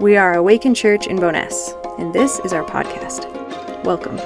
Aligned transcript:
We 0.00 0.16
are 0.16 0.34
Awaken 0.34 0.76
Church 0.76 1.08
in 1.08 1.16
Bowness, 1.16 1.74
and 1.98 2.14
this 2.14 2.38
is 2.44 2.52
our 2.52 2.62
podcast. 2.62 3.26
Welcome. 3.82 4.16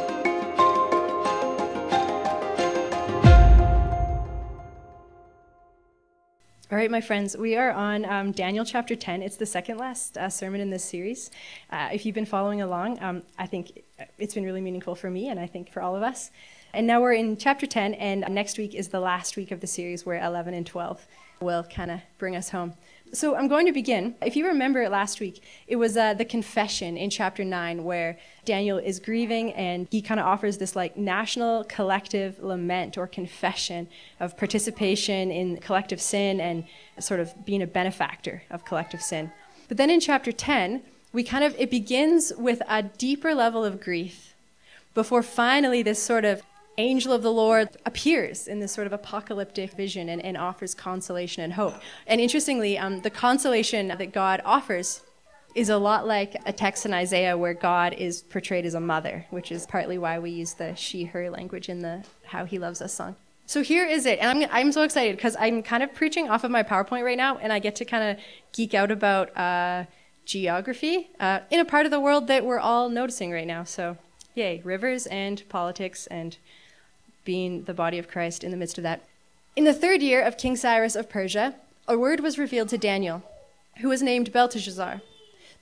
All 6.71 6.77
right, 6.77 6.91
my 6.91 7.01
friends, 7.01 7.39
we 7.39 7.57
are 7.57 7.71
on 7.71 8.05
um, 8.05 8.33
Daniel 8.33 8.67
chapter 8.67 8.95
10. 8.95 9.23
It's 9.23 9.37
the 9.37 9.47
second 9.47 9.79
last 9.79 10.19
uh, 10.19 10.29
sermon 10.29 10.61
in 10.61 10.69
this 10.69 10.85
series. 10.85 11.31
Uh, 11.71 11.89
if 11.91 12.05
you've 12.05 12.15
been 12.15 12.27
following 12.27 12.61
along, 12.61 13.03
um, 13.03 13.23
I 13.39 13.47
think 13.47 13.83
it's 14.19 14.35
been 14.35 14.45
really 14.45 14.61
meaningful 14.61 14.95
for 14.95 15.09
me 15.09 15.31
and 15.31 15.41
I 15.41 15.47
think 15.47 15.73
for 15.73 15.81
all 15.81 15.97
of 15.97 16.03
us. 16.03 16.31
And 16.75 16.87
now 16.87 17.01
we're 17.01 17.15
in 17.15 17.39
chapter 17.39 17.67
10, 17.67 17.95
and 17.95 18.27
next 18.29 18.59
week 18.59 18.75
is 18.75 18.89
the 18.89 19.01
last 19.01 19.39
week 19.39 19.51
of 19.51 19.61
the 19.61 19.67
series 19.67 20.05
where 20.05 20.23
11 20.23 20.53
and 20.53 20.67
12 20.67 21.07
will 21.41 21.65
kind 21.65 21.91
of 21.91 22.01
bring 22.19 22.37
us 22.37 22.51
home. 22.51 22.75
So 23.15 23.37
I'm 23.37 23.47
going 23.47 23.67
to 23.67 23.73
begin. 23.73 24.15
If 24.23 24.37
you 24.37 24.47
remember 24.47 24.89
last 24.89 25.21
week, 25.21 25.43
it 25.67 25.77
was 25.77 25.99
uh, 25.99 26.15
the 26.15 26.25
confession 26.25 26.97
in 26.97 27.11
chapter 27.11 27.45
9 27.45 27.85
where 27.85 28.19
Daniel 28.47 28.79
is 28.79 29.01
grieving 29.01 29.53
and 29.53 29.87
he 29.91 30.01
kind 30.01 30.19
of 30.19 30.25
offers 30.25 30.57
this 30.57 30.75
like 30.75 30.97
national 30.97 31.65
collective 31.65 32.43
lament 32.43 32.97
or 32.97 33.07
confession 33.07 33.87
of 34.19 34.39
participation 34.39 35.31
in 35.31 35.59
collective 35.59 36.01
sin 36.01 36.41
and 36.41 36.65
sort 37.01 37.21
of 37.21 37.45
being 37.45 37.61
a 37.61 37.67
benefactor 37.67 38.45
of 38.51 38.65
collective 38.65 39.03
sin. 39.03 39.31
But 39.69 39.77
then 39.77 39.91
in 39.91 40.01
chapter 40.01 40.33
10, 40.33 40.83
we 41.13 41.23
kind 41.23 41.45
of, 41.45 41.55
it 41.59 41.71
begins 41.71 42.33
with 42.39 42.63
a 42.67 42.83
deeper 42.83 43.35
level 43.35 43.63
of 43.63 43.79
grief 43.79 44.35
before 44.95 45.23
finally 45.23 45.83
this 45.83 46.03
sort 46.03 46.25
of 46.25 46.43
angel 46.79 47.13
of 47.13 47.23
the 47.23 47.33
Lord 47.33 47.69
appears 47.85 48.49
in 48.49 48.61
this 48.61 48.73
sort 48.73 48.87
of 48.87 48.93
apocalyptic 48.93 49.73
vision 49.73 50.09
and, 50.09 50.23
and 50.25 50.37
offers 50.37 50.75
consolation 50.75 51.43
and 51.43 51.53
hope. 51.53 51.75
And 52.07 52.21
interestingly, 52.21 52.79
um, 52.79 53.01
the 53.01 53.11
consolation 53.11 53.89
that 53.89 54.13
God 54.13 54.41
offers 54.45 55.03
is 55.55 55.69
a 55.69 55.77
lot 55.77 56.07
like 56.07 56.37
a 56.47 56.53
text 56.53 56.87
in 56.87 56.95
Isaiah 56.95 57.37
where 57.37 57.55
God 57.55 57.93
is 57.95 58.23
portrayed 58.23 58.65
as 58.65 58.75
a 58.75 58.81
mother, 58.81 59.27
which 59.31 59.53
is 59.53 59.67
partly 59.67 59.99
why 59.99 60.19
we 60.19 60.31
use 60.31 60.55
the 60.55 60.75
she 60.75 61.05
her 61.05 61.29
language 61.31 61.69
in 61.69 61.81
the 61.81 62.05
How 62.25 62.45
He 62.45 62.59
Loves 62.59 62.81
Us 62.81 62.95
song. 62.95 63.17
So 63.45 63.63
here 63.63 63.85
is 63.85 64.07
it. 64.07 64.19
And 64.21 64.45
I'm, 64.45 64.49
I'm 64.51 64.73
so 64.73 64.83
excited 64.83 65.17
because 65.17 65.37
I'm 65.39 65.63
kind 65.63 65.83
of 65.83 65.93
preaching 65.95 66.31
off 66.31 66.45
of 66.45 66.51
my 66.51 66.63
PowerPoint 66.63 67.05
right 67.05 67.19
now, 67.19 67.37
and 67.37 67.53
I 67.53 67.59
get 67.59 67.77
to 67.77 67.85
kind 67.85 68.11
of 68.17 68.25
geek 68.53 68.73
out 68.73 68.91
about 68.91 69.37
uh, 69.37 69.85
geography 70.25 71.11
uh, 71.21 71.41
in 71.51 71.61
a 71.61 71.65
part 71.65 71.85
of 71.85 71.91
the 71.91 72.01
world 72.01 72.29
that 72.29 72.45
we're 72.45 72.61
all 72.61 72.89
noticing 72.89 73.31
right 73.31 73.47
now. 73.47 73.65
So, 73.65 73.99
yay, 74.35 74.63
rivers 74.65 75.07
and 75.07 75.47
politics 75.49 76.07
and 76.07 76.39
being 77.25 77.65
the 77.65 77.75
body 77.75 77.99
of 77.99 78.09
Christ 78.09 78.43
in 78.45 78.51
the 78.51 78.57
midst 78.57 78.79
of 78.79 78.85
that. 78.85 79.05
In 79.55 79.65
the 79.65 79.75
third 79.75 80.03
year 80.03 80.23
of 80.23 80.39
King 80.39 80.57
Cyrus 80.57 80.97
of 80.97 81.09
Persia, 81.09 81.55
a 81.87 81.99
word 81.99 82.21
was 82.21 82.39
revealed 82.39 82.69
to 82.71 82.79
Daniel, 82.79 83.23
who 83.79 83.89
was 83.89 84.03
named 84.03 84.33
Belteshazzar. 84.33 85.03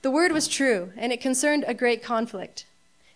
The 0.01 0.11
word 0.11 0.31
was 0.31 0.47
true, 0.47 0.93
and 0.97 1.11
it 1.11 1.21
concerned 1.21 1.65
a 1.67 1.73
great 1.73 2.01
conflict. 2.01 2.65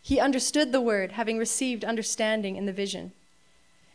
He 0.01 0.19
understood 0.19 0.71
the 0.71 0.81
word, 0.81 1.13
having 1.13 1.37
received 1.37 1.83
understanding 1.83 2.55
in 2.57 2.65
the 2.65 2.73
vision. 2.73 3.13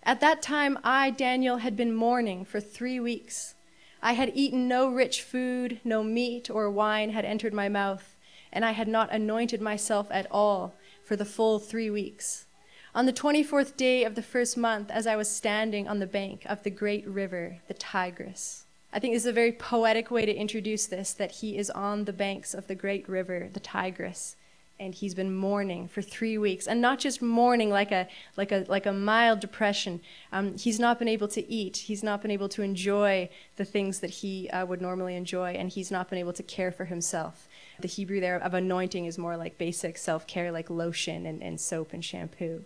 At 0.03 0.21
that 0.21 0.43
time, 0.43 0.79
I, 0.83 1.11
Daniel, 1.11 1.59
had 1.59 1.77
been 1.77 1.95
mourning 1.95 2.45
for 2.45 2.61
three 2.61 2.99
weeks. 2.99 3.55
I 4.03 4.15
had 4.15 4.33
eaten 4.35 4.67
no 4.67 4.89
rich 4.89 5.23
food, 5.23 5.81
no 5.85 6.03
meat 6.03 6.51
or 6.51 6.71
wine 6.71 7.11
had 7.11 7.25
entered 7.25 7.53
my 7.53 7.69
mouth, 7.69 8.17
and 8.53 8.65
I 8.65 8.73
had 8.73 8.89
not 8.89 9.13
anointed 9.13 9.61
myself 9.61 10.09
at 10.11 10.27
all 10.31 10.75
for 11.05 11.15
the 11.15 11.25
full 11.25 11.59
three 11.59 11.91
weeks. 11.91 12.47
On 12.93 13.07
the 13.07 13.13
24th 13.13 13.77
day 13.77 14.03
of 14.03 14.17
the 14.17 14.23
first 14.23 14.57
month, 14.57 14.91
as 14.91 15.07
I 15.07 15.15
was 15.15 15.31
standing 15.31 15.87
on 15.87 16.01
the 16.01 16.09
bank 16.09 16.43
of 16.47 16.65
the 16.65 16.71
great 16.71 17.07
river, 17.07 17.59
the 17.69 17.75
Tigris. 17.75 18.65
I 18.93 18.99
think 18.99 19.15
this 19.15 19.23
is 19.23 19.29
a 19.29 19.33
very 19.33 19.53
poetic 19.53 20.11
way 20.11 20.27
to 20.27 20.35
introduce 20.35 20.87
this 20.87 21.13
that 21.13 21.31
he 21.31 21.57
is 21.57 21.71
on 21.71 22.05
the 22.05 22.13
banks 22.13 22.53
of 22.53 22.67
the 22.67 22.75
great 22.75 23.09
river, 23.09 23.49
the 23.53 23.61
Tigris, 23.61 24.35
and 24.81 24.93
he's 24.93 25.15
been 25.15 25.33
mourning 25.33 25.87
for 25.87 26.03
three 26.03 26.37
weeks. 26.37 26.67
And 26.67 26.81
not 26.81 26.99
just 26.99 27.23
mourning 27.23 27.71
like 27.71 27.93
a, 27.93 28.09
like 28.37 28.51
a, 28.51 28.65
like 28.67 28.87
a 28.87 28.93
mild 28.93 29.39
depression. 29.39 30.01
Um, 30.33 30.59
he's 30.59 30.81
not 30.81 30.99
been 30.99 31.07
able 31.07 31.29
to 31.29 31.49
eat, 31.49 31.77
he's 31.77 32.03
not 32.03 32.23
been 32.23 32.33
able 32.33 32.49
to 32.49 32.63
enjoy 32.63 33.29
the 33.55 33.65
things 33.65 34.01
that 34.01 34.11
he 34.11 34.51
uh, 34.51 34.67
would 34.67 34.83
normally 34.83 35.15
enjoy, 35.15 35.53
and 35.53 35.71
he's 35.71 35.93
not 35.93 36.11
been 36.11 36.19
able 36.19 36.33
to 36.33 36.43
care 36.43 36.73
for 36.73 36.87
himself. 36.87 37.47
The 37.79 37.87
Hebrew 37.87 38.19
there 38.19 38.43
of 38.43 38.53
anointing 38.53 39.07
is 39.07 39.17
more 39.17 39.37
like 39.37 39.59
basic 39.59 39.97
self 39.97 40.27
care, 40.27 40.51
like 40.51 40.69
lotion 40.69 41.25
and, 41.25 41.41
and 41.41 41.61
soap 41.61 41.93
and 41.93 42.05
shampoo. 42.05 42.65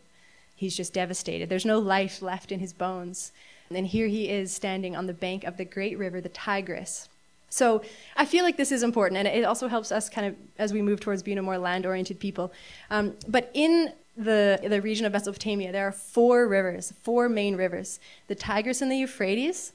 He's 0.54 0.76
just 0.76 0.92
devastated. 0.92 1.48
There's 1.48 1.64
no 1.64 1.78
life 1.78 2.22
left 2.22 2.52
in 2.52 2.60
his 2.60 2.72
bones. 2.72 3.32
And 3.70 3.86
here 3.86 4.06
he 4.06 4.28
is 4.28 4.52
standing 4.54 4.94
on 4.94 5.06
the 5.06 5.14
bank 5.14 5.44
of 5.44 5.56
the 5.56 5.64
great 5.64 5.98
river, 5.98 6.20
the 6.20 6.28
Tigris. 6.28 7.08
So 7.48 7.82
I 8.16 8.24
feel 8.24 8.44
like 8.44 8.56
this 8.56 8.72
is 8.72 8.82
important, 8.82 9.18
and 9.18 9.28
it 9.28 9.44
also 9.44 9.68
helps 9.68 9.92
us 9.92 10.10
kind 10.10 10.26
of 10.26 10.34
as 10.58 10.72
we 10.72 10.82
move 10.82 11.00
towards 11.00 11.22
being 11.22 11.38
a 11.38 11.42
more 11.42 11.56
land 11.56 11.86
oriented 11.86 12.18
people. 12.18 12.52
Um, 12.90 13.14
but 13.28 13.50
in 13.54 13.92
the, 14.16 14.60
the 14.62 14.80
region 14.82 15.06
of 15.06 15.12
Mesopotamia, 15.12 15.70
there 15.70 15.86
are 15.86 15.92
four 15.92 16.48
rivers, 16.48 16.92
four 17.02 17.28
main 17.28 17.56
rivers 17.56 18.00
the 18.26 18.34
Tigris 18.34 18.82
and 18.82 18.90
the 18.90 18.96
Euphrates, 18.96 19.72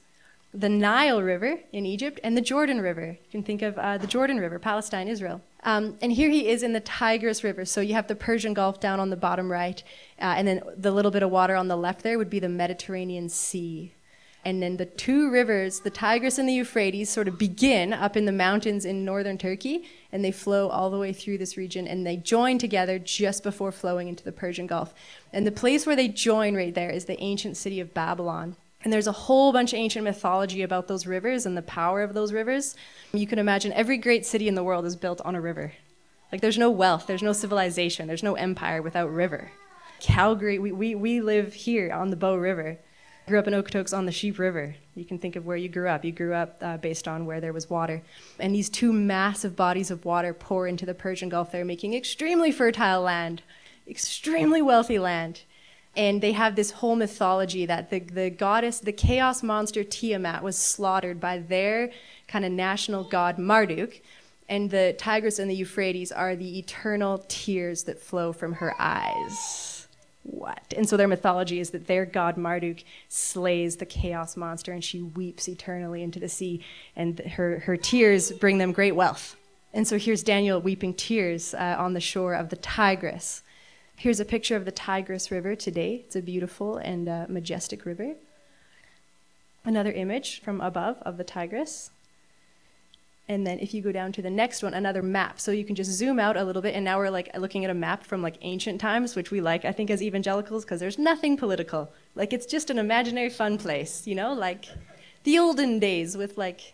the 0.52 0.68
Nile 0.68 1.22
River 1.22 1.60
in 1.72 1.86
Egypt, 1.86 2.18
and 2.24 2.36
the 2.36 2.40
Jordan 2.40 2.80
River. 2.80 3.06
You 3.06 3.30
can 3.30 3.42
think 3.42 3.62
of 3.62 3.78
uh, 3.78 3.98
the 3.98 4.06
Jordan 4.06 4.38
River, 4.38 4.58
Palestine, 4.58 5.06
Israel. 5.06 5.40
Um, 5.62 5.96
and 6.02 6.12
here 6.12 6.28
he 6.28 6.48
is 6.48 6.62
in 6.62 6.72
the 6.72 6.80
Tigris 6.80 7.44
River. 7.44 7.64
So 7.64 7.80
you 7.80 7.94
have 7.94 8.08
the 8.08 8.16
Persian 8.16 8.54
Gulf 8.54 8.80
down 8.80 8.98
on 8.98 9.10
the 9.10 9.16
bottom 9.16 9.50
right, 9.50 9.82
uh, 10.20 10.34
and 10.36 10.48
then 10.48 10.62
the 10.76 10.90
little 10.90 11.10
bit 11.10 11.22
of 11.22 11.30
water 11.30 11.54
on 11.54 11.68
the 11.68 11.76
left 11.76 12.02
there 12.02 12.18
would 12.18 12.30
be 12.30 12.40
the 12.40 12.48
Mediterranean 12.48 13.28
Sea. 13.28 13.94
And 14.42 14.62
then 14.62 14.78
the 14.78 14.86
two 14.86 15.30
rivers, 15.30 15.80
the 15.80 15.90
Tigris 15.90 16.38
and 16.38 16.48
the 16.48 16.54
Euphrates, 16.54 17.10
sort 17.10 17.28
of 17.28 17.38
begin 17.38 17.92
up 17.92 18.16
in 18.16 18.24
the 18.24 18.32
mountains 18.32 18.86
in 18.86 19.04
northern 19.04 19.36
Turkey, 19.36 19.84
and 20.10 20.24
they 20.24 20.32
flow 20.32 20.68
all 20.68 20.90
the 20.90 20.98
way 20.98 21.12
through 21.12 21.36
this 21.38 21.58
region, 21.58 21.86
and 21.86 22.06
they 22.06 22.16
join 22.16 22.56
together 22.56 22.98
just 22.98 23.42
before 23.42 23.70
flowing 23.70 24.08
into 24.08 24.24
the 24.24 24.32
Persian 24.32 24.66
Gulf. 24.66 24.94
And 25.32 25.46
the 25.46 25.52
place 25.52 25.86
where 25.86 25.96
they 25.96 26.08
join 26.08 26.56
right 26.56 26.74
there 26.74 26.88
is 26.88 27.04
the 27.04 27.20
ancient 27.22 27.58
city 27.58 27.80
of 27.80 27.92
Babylon. 27.92 28.56
And 28.82 28.92
there's 28.92 29.06
a 29.06 29.12
whole 29.12 29.52
bunch 29.52 29.72
of 29.72 29.78
ancient 29.78 30.04
mythology 30.04 30.62
about 30.62 30.88
those 30.88 31.06
rivers 31.06 31.44
and 31.44 31.56
the 31.56 31.62
power 31.62 32.02
of 32.02 32.14
those 32.14 32.32
rivers. 32.32 32.76
You 33.12 33.26
can 33.26 33.38
imagine 33.38 33.72
every 33.72 33.98
great 33.98 34.24
city 34.24 34.48
in 34.48 34.54
the 34.54 34.64
world 34.64 34.86
is 34.86 34.96
built 34.96 35.20
on 35.20 35.34
a 35.34 35.40
river. 35.40 35.72
Like 36.32 36.40
there's 36.40 36.58
no 36.58 36.70
wealth, 36.70 37.06
there's 37.06 37.22
no 37.22 37.32
civilization, 37.32 38.06
there's 38.06 38.22
no 38.22 38.34
empire 38.34 38.80
without 38.80 39.12
river. 39.12 39.50
Calgary, 39.98 40.58
we, 40.58 40.72
we, 40.72 40.94
we 40.94 41.20
live 41.20 41.52
here 41.52 41.92
on 41.92 42.08
the 42.08 42.16
Bow 42.16 42.36
River. 42.36 42.78
Grew 43.26 43.38
up 43.38 43.46
in 43.46 43.52
Okotoks 43.52 43.96
on 43.96 44.06
the 44.06 44.12
Sheep 44.12 44.38
River. 44.38 44.74
You 44.94 45.04
can 45.04 45.18
think 45.18 45.36
of 45.36 45.44
where 45.44 45.56
you 45.56 45.68
grew 45.68 45.88
up. 45.88 46.04
You 46.04 46.12
grew 46.12 46.32
up 46.32 46.56
uh, 46.62 46.78
based 46.78 47.06
on 47.06 47.26
where 47.26 47.40
there 47.40 47.52
was 47.52 47.68
water. 47.68 48.02
And 48.38 48.54
these 48.54 48.70
two 48.70 48.92
massive 48.92 49.54
bodies 49.54 49.90
of 49.90 50.04
water 50.04 50.32
pour 50.32 50.66
into 50.66 50.86
the 50.86 50.94
Persian 50.94 51.28
Gulf 51.28 51.52
there, 51.52 51.64
making 51.64 51.94
extremely 51.94 52.50
fertile 52.50 53.02
land, 53.02 53.42
extremely 53.86 54.62
wealthy 54.62 54.98
land 54.98 55.42
and 55.96 56.20
they 56.20 56.32
have 56.32 56.54
this 56.54 56.70
whole 56.70 56.96
mythology 56.96 57.66
that 57.66 57.90
the, 57.90 58.00
the 58.00 58.30
goddess, 58.30 58.78
the 58.78 58.92
chaos 58.92 59.42
monster 59.42 59.82
Tiamat, 59.82 60.42
was 60.42 60.56
slaughtered 60.56 61.20
by 61.20 61.38
their 61.38 61.90
kind 62.28 62.44
of 62.44 62.52
national 62.52 63.04
god 63.04 63.38
Marduk, 63.38 64.00
and 64.48 64.70
the 64.70 64.94
Tigris 64.98 65.38
and 65.38 65.50
the 65.50 65.54
Euphrates 65.54 66.10
are 66.12 66.34
the 66.36 66.58
eternal 66.58 67.24
tears 67.28 67.84
that 67.84 68.00
flow 68.00 68.32
from 68.32 68.54
her 68.54 68.74
eyes. 68.78 69.88
What? 70.22 70.74
And 70.76 70.88
so 70.88 70.96
their 70.96 71.08
mythology 71.08 71.60
is 71.60 71.70
that 71.70 71.86
their 71.86 72.04
god 72.04 72.36
Marduk 72.36 72.84
slays 73.08 73.76
the 73.76 73.86
chaos 73.86 74.36
monster 74.36 74.72
and 74.72 74.84
she 74.84 75.02
weeps 75.02 75.48
eternally 75.48 76.02
into 76.02 76.20
the 76.20 76.28
sea, 76.28 76.64
and 76.94 77.18
her, 77.20 77.60
her 77.60 77.76
tears 77.76 78.30
bring 78.32 78.58
them 78.58 78.72
great 78.72 78.94
wealth. 78.94 79.36
And 79.72 79.86
so 79.86 79.98
here's 79.98 80.22
Daniel 80.22 80.60
weeping 80.60 80.94
tears 80.94 81.54
uh, 81.54 81.76
on 81.78 81.94
the 81.94 82.00
shore 82.00 82.34
of 82.34 82.48
the 82.48 82.56
Tigris. 82.56 83.42
Here's 84.00 84.18
a 84.18 84.24
picture 84.24 84.56
of 84.56 84.64
the 84.64 84.72
Tigris 84.72 85.30
River 85.30 85.54
today. 85.54 86.04
It's 86.06 86.16
a 86.16 86.22
beautiful 86.22 86.78
and 86.78 87.06
uh, 87.06 87.26
majestic 87.28 87.84
river. 87.84 88.14
Another 89.62 89.92
image 89.92 90.40
from 90.40 90.62
above 90.62 90.96
of 91.02 91.18
the 91.18 91.22
Tigris. 91.22 91.90
And 93.28 93.46
then 93.46 93.58
if 93.58 93.74
you 93.74 93.82
go 93.82 93.92
down 93.92 94.12
to 94.12 94.22
the 94.22 94.30
next 94.30 94.62
one, 94.62 94.72
another 94.72 95.02
map. 95.02 95.38
So 95.38 95.52
you 95.52 95.66
can 95.66 95.74
just 95.74 95.90
zoom 95.90 96.18
out 96.18 96.38
a 96.38 96.44
little 96.44 96.62
bit, 96.62 96.74
and 96.74 96.82
now 96.82 96.96
we're 96.96 97.10
like 97.10 97.28
looking 97.36 97.62
at 97.66 97.70
a 97.70 97.74
map 97.74 98.02
from 98.06 98.22
like 98.22 98.38
ancient 98.40 98.80
times, 98.80 99.14
which 99.14 99.30
we 99.30 99.42
like, 99.42 99.66
I 99.66 99.72
think, 99.72 99.90
as 99.90 100.02
evangelicals, 100.02 100.64
because 100.64 100.80
there's 100.80 100.98
nothing 100.98 101.36
political. 101.36 101.92
Like 102.14 102.32
it's 102.32 102.46
just 102.46 102.70
an 102.70 102.78
imaginary 102.78 103.28
fun 103.28 103.58
place, 103.58 104.06
you 104.06 104.14
know, 104.14 104.32
like 104.32 104.64
the 105.24 105.38
olden 105.38 105.78
days 105.78 106.16
with 106.16 106.38
like 106.38 106.72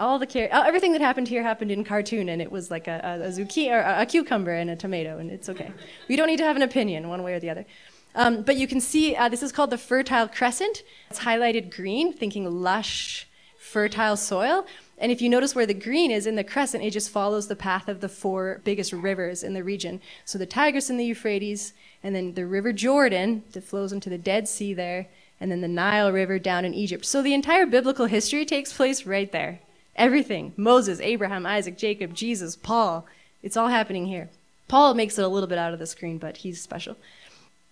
all 0.00 0.18
the 0.18 0.26
car- 0.26 0.48
everything 0.50 0.92
that 0.92 1.00
happened 1.00 1.28
here 1.28 1.42
happened 1.42 1.70
in 1.70 1.84
cartoon, 1.84 2.28
and 2.28 2.40
it 2.42 2.50
was 2.50 2.70
like 2.70 2.88
a, 2.88 3.00
a, 3.04 3.26
a 3.26 3.28
zucchini 3.28 3.70
or 3.70 3.80
a, 3.80 4.02
a, 4.02 4.06
cucumber 4.06 4.52
and 4.52 4.70
a 4.70 4.76
tomato, 4.76 5.18
and 5.18 5.30
it's 5.30 5.48
okay. 5.48 5.70
We 6.08 6.16
don't 6.16 6.26
need 6.26 6.38
to 6.38 6.44
have 6.44 6.56
an 6.56 6.62
opinion 6.62 7.08
one 7.08 7.22
way 7.22 7.34
or 7.34 7.40
the 7.40 7.50
other. 7.50 7.66
Um, 8.14 8.42
but 8.42 8.56
you 8.56 8.66
can 8.66 8.80
see 8.80 9.14
uh, 9.14 9.28
this 9.28 9.42
is 9.42 9.52
called 9.52 9.70
the 9.70 9.78
Fertile 9.78 10.26
Crescent. 10.26 10.82
It's 11.10 11.20
highlighted 11.20 11.74
green, 11.74 12.12
thinking 12.12 12.50
lush, 12.50 13.28
fertile 13.56 14.16
soil. 14.16 14.66
And 14.98 15.12
if 15.12 15.22
you 15.22 15.28
notice 15.28 15.54
where 15.54 15.66
the 15.66 15.74
green 15.74 16.10
is 16.10 16.26
in 16.26 16.34
the 16.34 16.44
crescent, 16.44 16.82
it 16.82 16.90
just 16.90 17.10
follows 17.10 17.46
the 17.46 17.56
path 17.56 17.88
of 17.88 18.00
the 18.00 18.08
four 18.08 18.60
biggest 18.64 18.92
rivers 18.92 19.42
in 19.42 19.54
the 19.54 19.64
region. 19.64 20.00
So 20.24 20.38
the 20.38 20.46
Tigris 20.46 20.90
and 20.90 20.98
the 20.98 21.04
Euphrates, 21.04 21.72
and 22.02 22.14
then 22.14 22.34
the 22.34 22.46
River 22.46 22.72
Jordan 22.72 23.44
that 23.52 23.64
flows 23.64 23.92
into 23.92 24.10
the 24.10 24.18
Dead 24.18 24.48
Sea 24.48 24.74
there, 24.74 25.06
and 25.40 25.50
then 25.50 25.62
the 25.62 25.68
Nile 25.68 26.12
River 26.12 26.38
down 26.38 26.64
in 26.64 26.74
Egypt. 26.74 27.06
So 27.06 27.22
the 27.22 27.32
entire 27.32 27.64
biblical 27.64 28.06
history 28.06 28.44
takes 28.44 28.72
place 28.72 29.06
right 29.06 29.30
there. 29.30 29.60
Everything 29.96 30.52
Moses, 30.56 31.00
Abraham, 31.00 31.46
Isaac, 31.46 31.76
Jacob, 31.76 32.14
Jesus, 32.14 32.56
Paul, 32.56 33.06
It's 33.42 33.56
all 33.56 33.68
happening 33.68 34.06
here. 34.06 34.28
Paul 34.68 34.94
makes 34.94 35.18
it 35.18 35.24
a 35.24 35.28
little 35.28 35.48
bit 35.48 35.58
out 35.58 35.72
of 35.72 35.78
the 35.78 35.86
screen, 35.86 36.18
but 36.18 36.38
he's 36.38 36.60
special. 36.60 36.96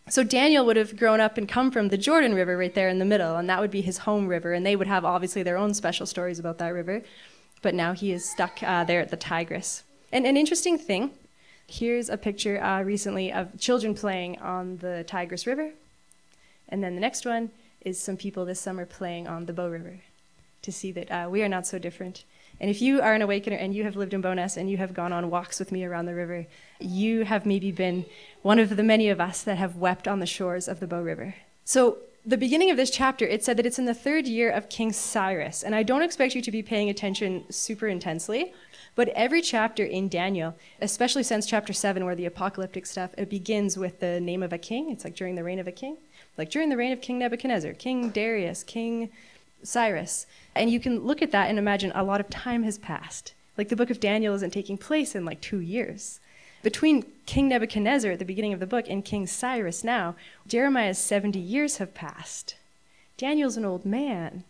So 0.09 0.25
Daniel 0.25 0.65
would 0.65 0.77
have 0.77 0.97
grown 0.97 1.21
up 1.21 1.37
and 1.37 1.49
come 1.49 1.71
from 1.71 1.89
the 1.89 1.99
Jordan 1.99 2.35
River 2.35 2.57
right 2.57 2.75
there 2.75 2.89
in 2.89 2.99
the 2.99 3.05
middle, 3.05 3.37
and 3.37 3.49
that 3.49 3.61
would 3.61 3.71
be 3.71 3.83
his 3.83 3.99
home 3.99 4.27
river, 4.27 4.53
and 4.53 4.65
they 4.65 4.75
would 4.75 4.87
have 4.87 5.05
obviously 5.05 5.43
their 5.43 5.59
own 5.59 5.75
special 5.75 6.07
stories 6.07 6.39
about 6.39 6.59
that 6.59 6.69
river. 6.69 7.03
But 7.61 7.75
now 7.75 7.93
he 7.93 8.13
is 8.13 8.29
stuck 8.29 8.63
uh, 8.63 8.85
there 8.85 9.01
at 9.01 9.11
the 9.11 9.17
Tigris. 9.17 9.83
And 10.11 10.27
an 10.27 10.37
interesting 10.37 10.79
thing 10.79 11.11
here's 11.67 12.09
a 12.09 12.17
picture 12.17 12.63
uh, 12.63 12.83
recently 12.83 13.31
of 13.31 13.61
children 13.61 13.95
playing 13.95 14.39
on 14.39 14.79
the 14.79 15.05
Tigris 15.07 15.47
River. 15.47 15.73
And 16.69 16.83
then 16.83 16.95
the 16.95 17.01
next 17.01 17.27
one 17.27 17.51
is 17.83 18.01
some 18.01 18.17
people 18.17 18.45
this 18.45 18.61
summer 18.61 18.87
playing 18.87 19.29
on 19.29 19.47
the 19.47 19.53
Bow 19.53 19.69
River 19.69 20.01
to 20.63 20.73
see 20.73 20.93
that 20.93 21.11
uh, 21.11 21.29
we 21.29 21.43
are 21.43 21.49
not 21.49 21.67
so 21.67 21.79
different. 21.79 22.25
And 22.61 22.71
if 22.71 22.83
you 22.83 23.01
are 23.01 23.15
an 23.15 23.23
awakener 23.23 23.57
and 23.57 23.75
you 23.75 23.85
have 23.85 23.97
lived 23.97 24.15
in 24.15 24.21
Bowness 24.21 24.57
and 24.57 24.69
you 24.69 24.77
have 24.79 24.95
gone 24.95 25.13
on 25.13 25.31
walks 25.31 25.59
with 25.59 25.71
me 25.71 25.85
around 25.85 26.07
the 26.07 26.15
river, 26.15 26.47
you 26.81 27.25
have 27.25 27.47
maybe 27.47 27.71
been 27.71 28.05
one 28.43 28.59
of 28.59 28.77
the 28.77 28.83
many 28.83 29.09
of 29.09 29.21
us 29.21 29.43
that 29.43 29.59
have 29.59 29.77
wept 29.77 30.09
on 30.09 30.19
the 30.19 30.27
shores 30.27 30.67
of 30.67 30.81
the 30.81 30.87
Bow 30.87 31.03
River. 31.03 31.35
So, 31.65 31.99
the 32.27 32.37
beginning 32.37 32.71
of 32.71 32.77
this 32.77 32.91
chapter, 32.91 33.25
it 33.25 33.43
said 33.43 33.57
that 33.57 33.65
it's 33.65 33.79
in 33.79 33.87
the 33.87 33.95
third 33.95 34.27
year 34.27 34.51
of 34.51 34.69
King 34.69 34.93
Cyrus. 34.93 35.63
And 35.63 35.75
I 35.75 35.83
don't 35.83 36.03
expect 36.03 36.35
you 36.35 36.43
to 36.43 36.51
be 36.51 36.63
paying 36.63 36.91
attention 36.91 37.51
super 37.51 37.87
intensely, 37.87 38.53
but 38.97 39.09
every 39.11 39.41
chapter 39.41 39.83
in 39.83 40.09
Daniel, 40.09 40.55
especially 40.83 41.23
since 41.23 41.47
chapter 41.47 41.73
7, 41.73 42.05
where 42.05 42.17
the 42.17 42.27
apocalyptic 42.27 42.85
stuff, 42.85 43.13
it 43.17 43.31
begins 43.31 43.79
with 43.79 44.01
the 44.01 44.21
name 44.21 44.43
of 44.43 44.53
a 44.53 44.59
king. 44.59 44.91
It's 44.91 45.05
like 45.05 45.15
during 45.15 45.37
the 45.37 45.45
reign 45.45 45.59
of 45.59 45.69
a 45.69 45.73
king. 45.73 45.97
Like 46.37 46.51
during 46.51 46.69
the 46.69 46.77
reign 46.77 46.93
of 46.93 47.01
King 47.01 47.19
Nebuchadnezzar, 47.19 47.73
King 47.75 48.11
Darius, 48.11 48.63
King 48.63 49.11
Cyrus. 49.63 50.27
And 50.55 50.71
you 50.71 50.81
can 50.81 51.01
look 51.01 51.23
at 51.23 51.33
that 51.33 51.49
and 51.49 51.59
imagine 51.59 51.93
a 51.95 52.05
lot 52.05 52.21
of 52.21 52.29
time 52.29 52.63
has 52.63 52.79
passed. 52.79 53.35
Like 53.57 53.69
the 53.69 53.77
book 53.77 53.91
of 53.91 54.01
Daniel 54.01 54.35
isn't 54.35 54.53
taking 54.53 54.79
place 54.79 55.15
in 55.15 55.25
like 55.25 55.41
two 55.41 55.61
years. 55.61 56.21
Between 56.63 57.05
King 57.27 57.49
Nebuchadnezzar 57.49 58.13
at 58.13 58.19
the 58.19 58.25
beginning 58.25 58.53
of 58.53 58.61
the 58.61 58.67
book 58.67 58.87
and 58.89 59.05
King 59.05 59.27
Cyrus 59.27 59.85
now, 59.85 60.17
Jeremiah's 60.47 60.99
70 60.99 61.39
years 61.39 61.77
have 61.79 61.95
passed. 61.95 62.57
Daniel's 63.17 63.57
an 63.57 63.65
old 63.65 63.85
man. 63.85 64.45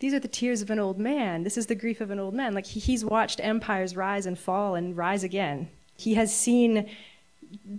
These 0.00 0.14
are 0.14 0.20
the 0.20 0.28
tears 0.28 0.62
of 0.62 0.70
an 0.70 0.78
old 0.78 0.98
man. 0.98 1.44
This 1.44 1.56
is 1.56 1.66
the 1.66 1.74
grief 1.74 2.00
of 2.00 2.10
an 2.10 2.18
old 2.18 2.34
man. 2.34 2.54
Like 2.54 2.66
he, 2.66 2.80
he's 2.80 3.04
watched 3.04 3.40
empires 3.42 3.96
rise 3.96 4.26
and 4.26 4.38
fall 4.38 4.74
and 4.74 4.96
rise 4.96 5.24
again. 5.24 5.68
He 5.96 6.14
has 6.14 6.34
seen 6.34 6.88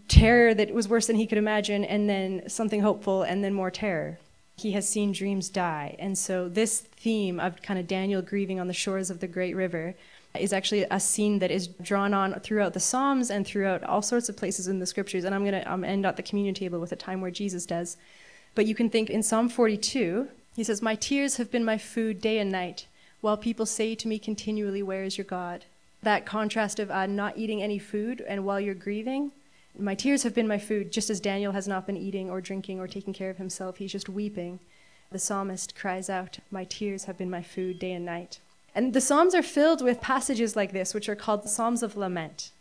terror 0.07 0.53
that 0.53 0.73
was 0.73 0.87
worse 0.87 1.07
than 1.07 1.17
he 1.17 1.27
could 1.27 1.37
imagine, 1.37 1.83
and 1.83 2.09
then 2.09 2.47
something 2.47 2.81
hopeful, 2.81 3.23
and 3.23 3.43
then 3.43 3.53
more 3.53 3.71
terror. 3.71 4.19
He 4.57 4.71
has 4.71 4.87
seen 4.87 5.11
dreams 5.11 5.49
die. 5.49 5.95
And 5.99 6.17
so, 6.17 6.47
this 6.47 6.79
theme 6.79 7.39
of 7.39 7.61
kind 7.61 7.79
of 7.79 7.87
Daniel 7.87 8.21
grieving 8.21 8.59
on 8.59 8.67
the 8.67 8.73
shores 8.73 9.09
of 9.09 9.19
the 9.19 9.27
great 9.27 9.55
river 9.55 9.95
is 10.39 10.53
actually 10.53 10.85
a 10.89 10.99
scene 10.99 11.39
that 11.39 11.51
is 11.51 11.67
drawn 11.67 12.13
on 12.13 12.39
throughout 12.39 12.73
the 12.73 12.79
Psalms 12.79 13.29
and 13.29 13.45
throughout 13.45 13.83
all 13.83 14.01
sorts 14.01 14.29
of 14.29 14.37
places 14.37 14.67
in 14.67 14.79
the 14.79 14.85
scriptures. 14.85 15.23
And 15.23 15.33
I'm 15.33 15.43
going 15.43 15.61
to 15.61 15.71
um, 15.71 15.83
end 15.83 16.05
at 16.05 16.17
the 16.17 16.23
communion 16.23 16.55
table 16.55 16.79
with 16.79 16.91
a 16.91 16.97
time 16.97 17.21
where 17.21 17.31
Jesus 17.31 17.65
does. 17.65 17.97
But 18.53 18.65
you 18.65 18.75
can 18.75 18.89
think 18.89 19.09
in 19.09 19.23
Psalm 19.23 19.49
42, 19.49 20.29
he 20.55 20.63
says, 20.63 20.81
My 20.81 20.95
tears 20.95 21.37
have 21.37 21.51
been 21.51 21.65
my 21.65 21.77
food 21.77 22.21
day 22.21 22.39
and 22.39 22.51
night, 22.51 22.87
while 23.21 23.37
people 23.37 23.65
say 23.65 23.95
to 23.95 24.07
me 24.07 24.19
continually, 24.19 24.81
Where 24.81 25.03
is 25.03 25.17
your 25.17 25.25
God? 25.25 25.65
That 26.01 26.25
contrast 26.25 26.79
of 26.79 26.91
uh, 26.91 27.05
not 27.07 27.37
eating 27.37 27.61
any 27.61 27.79
food 27.79 28.23
and 28.27 28.45
while 28.45 28.59
you're 28.59 28.75
grieving, 28.75 29.31
my 29.77 29.95
tears 29.95 30.23
have 30.23 30.33
been 30.33 30.47
my 30.47 30.57
food, 30.57 30.91
just 30.91 31.09
as 31.09 31.19
Daniel 31.19 31.51
has 31.51 31.67
not 31.67 31.85
been 31.85 31.97
eating 31.97 32.29
or 32.29 32.41
drinking 32.41 32.79
or 32.79 32.87
taking 32.87 33.13
care 33.13 33.29
of 33.29 33.37
himself. 33.37 33.77
He's 33.77 33.91
just 33.91 34.09
weeping. 34.09 34.59
The 35.11 35.19
psalmist 35.19 35.75
cries 35.75 36.09
out, 36.09 36.39
My 36.51 36.63
tears 36.63 37.05
have 37.05 37.17
been 37.17 37.29
my 37.29 37.41
food 37.41 37.79
day 37.79 37.93
and 37.93 38.05
night. 38.05 38.39
And 38.75 38.93
the 38.93 38.99
Psalms 38.99 39.33
are 39.33 39.41
filled 39.41 39.81
with 39.81 40.01
passages 40.01 40.57
like 40.57 40.73
this, 40.73 40.93
which 40.93 41.07
are 41.07 41.15
called 41.15 41.43
the 41.43 41.49
Psalms 41.49 41.81
of 41.81 41.95
Lament, 41.95 42.51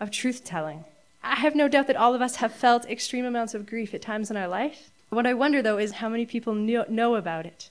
of 0.00 0.10
truth 0.10 0.42
telling. 0.42 0.84
I 1.22 1.34
have 1.34 1.54
no 1.54 1.68
doubt 1.68 1.88
that 1.88 1.96
all 1.96 2.14
of 2.14 2.22
us 2.22 2.36
have 2.36 2.54
felt 2.54 2.88
extreme 2.88 3.26
amounts 3.26 3.52
of 3.52 3.66
grief 3.66 3.92
at 3.92 4.00
times 4.00 4.30
in 4.30 4.36
our 4.38 4.48
life. 4.48 4.90
What 5.10 5.26
I 5.26 5.34
wonder, 5.34 5.60
though, 5.60 5.76
is 5.76 5.92
how 5.92 6.08
many 6.08 6.24
people 6.24 6.54
know 6.54 7.16
about 7.16 7.44
it. 7.44 7.68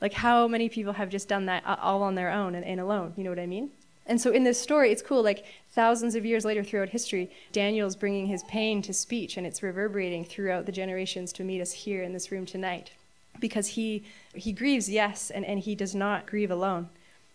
Like, 0.00 0.12
how 0.12 0.46
many 0.46 0.68
people 0.68 0.92
have 0.92 1.08
just 1.08 1.26
done 1.28 1.46
that 1.46 1.64
all 1.66 2.02
on 2.02 2.16
their 2.16 2.30
own 2.30 2.54
and, 2.54 2.80
alone? 2.80 3.14
You 3.16 3.24
know 3.24 3.30
what 3.30 3.38
I 3.38 3.46
mean? 3.46 3.70
And 4.06 4.20
so 4.20 4.30
in 4.30 4.44
this 4.44 4.60
story, 4.60 4.92
it's 4.92 5.02
cool. 5.02 5.22
Like 5.22 5.44
thousands 5.72 6.14
of 6.14 6.24
years 6.24 6.44
later 6.44 6.62
throughout 6.62 6.90
history, 6.90 7.30
Daniel's 7.52 7.96
bringing 7.96 8.26
his 8.26 8.44
pain 8.44 8.82
to 8.82 8.94
speech, 8.94 9.36
and 9.36 9.46
it's 9.46 9.62
reverberating 9.62 10.24
throughout 10.24 10.66
the 10.66 10.72
generations 10.72 11.32
to 11.34 11.44
meet 11.44 11.60
us 11.60 11.72
here 11.72 12.02
in 12.02 12.12
this 12.12 12.30
room 12.30 12.46
tonight. 12.46 12.92
Because 13.40 13.68
he, 13.68 14.04
he 14.34 14.52
grieves, 14.52 14.88
yes, 14.88 15.30
and, 15.30 15.44
and 15.44 15.60
he 15.60 15.74
does 15.74 15.94
not 15.94 16.26
grieve 16.26 16.50
alone. 16.50 16.88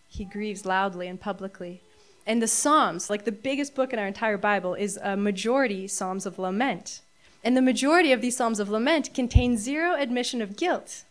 He 0.07 0.25
grieves 0.25 0.65
loudly 0.65 1.07
and 1.07 1.19
publicly. 1.19 1.81
And 2.25 2.41
the 2.41 2.47
Psalms, 2.47 3.09
like 3.09 3.25
the 3.25 3.31
biggest 3.31 3.75
book 3.75 3.93
in 3.93 3.99
our 3.99 4.07
entire 4.07 4.37
Bible, 4.37 4.73
is 4.73 4.97
a 5.01 5.17
majority 5.17 5.87
Psalms 5.87 6.25
of 6.25 6.39
lament. 6.39 7.01
And 7.43 7.57
the 7.57 7.61
majority 7.61 8.11
of 8.11 8.21
these 8.21 8.37
Psalms 8.37 8.59
of 8.59 8.69
lament 8.69 9.13
contain 9.13 9.57
zero 9.57 9.95
admission 9.95 10.41
of 10.41 10.55
guilt. 10.55 11.03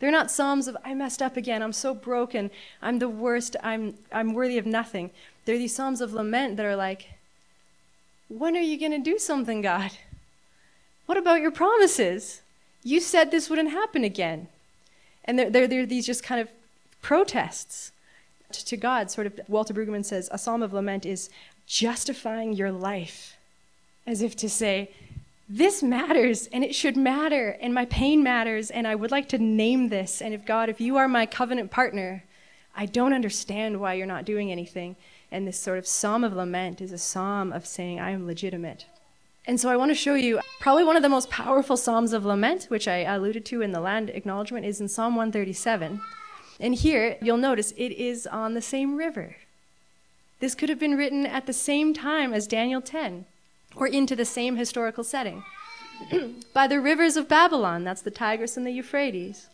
They're 0.00 0.10
not 0.10 0.30
psalms 0.30 0.66
of, 0.66 0.76
I 0.84 0.94
messed 0.94 1.22
up 1.22 1.36
again, 1.36 1.62
I'm 1.62 1.74
so 1.74 1.94
broken, 1.94 2.50
I'm 2.82 2.98
the 2.98 3.08
worst, 3.08 3.54
I'm, 3.62 3.94
I'm 4.10 4.32
worthy 4.32 4.58
of 4.58 4.66
nothing. 4.66 5.10
They're 5.44 5.58
these 5.58 5.74
psalms 5.74 6.00
of 6.00 6.12
lament 6.14 6.56
that 6.56 6.66
are 6.66 6.76
like, 6.76 7.10
when 8.28 8.56
are 8.56 8.60
you 8.60 8.78
going 8.78 8.92
to 8.92 8.98
do 8.98 9.18
something, 9.18 9.60
God? 9.60 9.92
What 11.06 11.18
about 11.18 11.42
your 11.42 11.50
promises? 11.50 12.40
You 12.82 13.00
said 13.00 13.30
this 13.30 13.50
wouldn't 13.50 13.72
happen 13.72 14.04
again. 14.04 14.48
And 15.24 15.38
they're, 15.38 15.50
they're, 15.50 15.66
they're 15.68 15.86
these 15.86 16.06
just 16.06 16.22
kind 16.22 16.40
of 16.40 16.48
protests 17.02 17.92
to 18.52 18.76
God. 18.76 19.10
Sort 19.10 19.26
of, 19.26 19.38
Walter 19.48 19.74
Brueggemann 19.74 20.04
says, 20.04 20.28
a 20.32 20.38
psalm 20.38 20.62
of 20.62 20.72
lament 20.72 21.04
is 21.04 21.28
justifying 21.66 22.52
your 22.54 22.72
life, 22.72 23.36
as 24.06 24.22
if 24.22 24.34
to 24.36 24.48
say, 24.48 24.90
this 25.52 25.82
matters 25.82 26.46
and 26.52 26.62
it 26.62 26.76
should 26.76 26.96
matter 26.96 27.58
and 27.60 27.74
my 27.74 27.84
pain 27.86 28.22
matters 28.22 28.70
and 28.70 28.86
I 28.86 28.94
would 28.94 29.10
like 29.10 29.28
to 29.30 29.38
name 29.38 29.88
this. 29.88 30.22
And 30.22 30.32
if 30.32 30.46
God, 30.46 30.68
if 30.68 30.80
you 30.80 30.96
are 30.96 31.08
my 31.08 31.26
covenant 31.26 31.72
partner, 31.72 32.22
I 32.76 32.86
don't 32.86 33.12
understand 33.12 33.80
why 33.80 33.94
you're 33.94 34.06
not 34.06 34.24
doing 34.24 34.52
anything. 34.52 34.94
And 35.32 35.48
this 35.48 35.58
sort 35.58 35.78
of 35.78 35.88
psalm 35.88 36.22
of 36.22 36.34
lament 36.34 36.80
is 36.80 36.92
a 36.92 36.98
psalm 36.98 37.52
of 37.52 37.66
saying, 37.66 37.98
I 37.98 38.10
am 38.10 38.28
legitimate. 38.28 38.86
And 39.44 39.58
so 39.58 39.68
I 39.68 39.76
want 39.76 39.90
to 39.90 39.96
show 39.96 40.14
you 40.14 40.38
probably 40.60 40.84
one 40.84 40.94
of 40.94 41.02
the 41.02 41.08
most 41.08 41.30
powerful 41.30 41.76
psalms 41.76 42.12
of 42.12 42.24
lament, 42.24 42.66
which 42.66 42.86
I 42.86 42.98
alluded 42.98 43.44
to 43.46 43.60
in 43.60 43.72
the 43.72 43.80
land 43.80 44.08
acknowledgement, 44.10 44.66
is 44.66 44.80
in 44.80 44.86
Psalm 44.86 45.16
137. 45.16 46.00
And 46.60 46.74
here 46.76 47.16
you'll 47.20 47.38
notice 47.38 47.72
it 47.72 47.90
is 47.90 48.24
on 48.24 48.54
the 48.54 48.62
same 48.62 48.96
river. 48.96 49.34
This 50.38 50.54
could 50.54 50.68
have 50.68 50.78
been 50.78 50.96
written 50.96 51.26
at 51.26 51.46
the 51.46 51.52
same 51.52 51.92
time 51.92 52.32
as 52.32 52.46
Daniel 52.46 52.80
10 52.80 53.24
or 53.76 53.86
into 53.86 54.16
the 54.16 54.24
same 54.24 54.56
historical 54.56 55.04
setting. 55.04 55.42
By 56.54 56.66
the 56.66 56.80
rivers 56.80 57.16
of 57.16 57.28
Babylon, 57.28 57.84
that's 57.84 58.02
the 58.02 58.10
Tigris 58.10 58.56
and 58.56 58.66
the 58.66 58.72
Euphrates. 58.72 59.48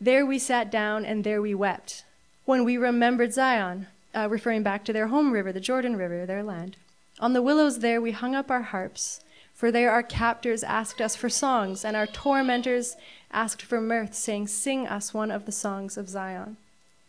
There 0.00 0.24
we 0.24 0.38
sat 0.38 0.70
down 0.70 1.04
and 1.04 1.24
there 1.24 1.42
we 1.42 1.54
wept. 1.54 2.04
When 2.44 2.64
we 2.64 2.76
remembered 2.76 3.32
Zion, 3.32 3.86
uh, 4.14 4.28
referring 4.30 4.62
back 4.62 4.84
to 4.84 4.92
their 4.92 5.08
home 5.08 5.32
river, 5.32 5.52
the 5.52 5.60
Jordan 5.60 5.96
River, 5.96 6.26
their 6.26 6.42
land. 6.42 6.76
On 7.20 7.32
the 7.32 7.42
willows 7.42 7.80
there 7.80 8.00
we 8.00 8.12
hung 8.12 8.34
up 8.34 8.50
our 8.50 8.62
harps, 8.62 9.20
for 9.52 9.70
there 9.70 9.90
our 9.90 10.02
captors 10.02 10.64
asked 10.64 11.00
us 11.00 11.14
for 11.14 11.28
songs, 11.28 11.84
and 11.84 11.96
our 11.96 12.06
tormentors 12.06 12.96
asked 13.30 13.62
for 13.62 13.80
mirth, 13.80 14.14
saying, 14.14 14.48
Sing 14.48 14.86
us 14.86 15.12
one 15.12 15.30
of 15.30 15.44
the 15.44 15.52
songs 15.52 15.96
of 15.96 16.08
Zion. 16.08 16.56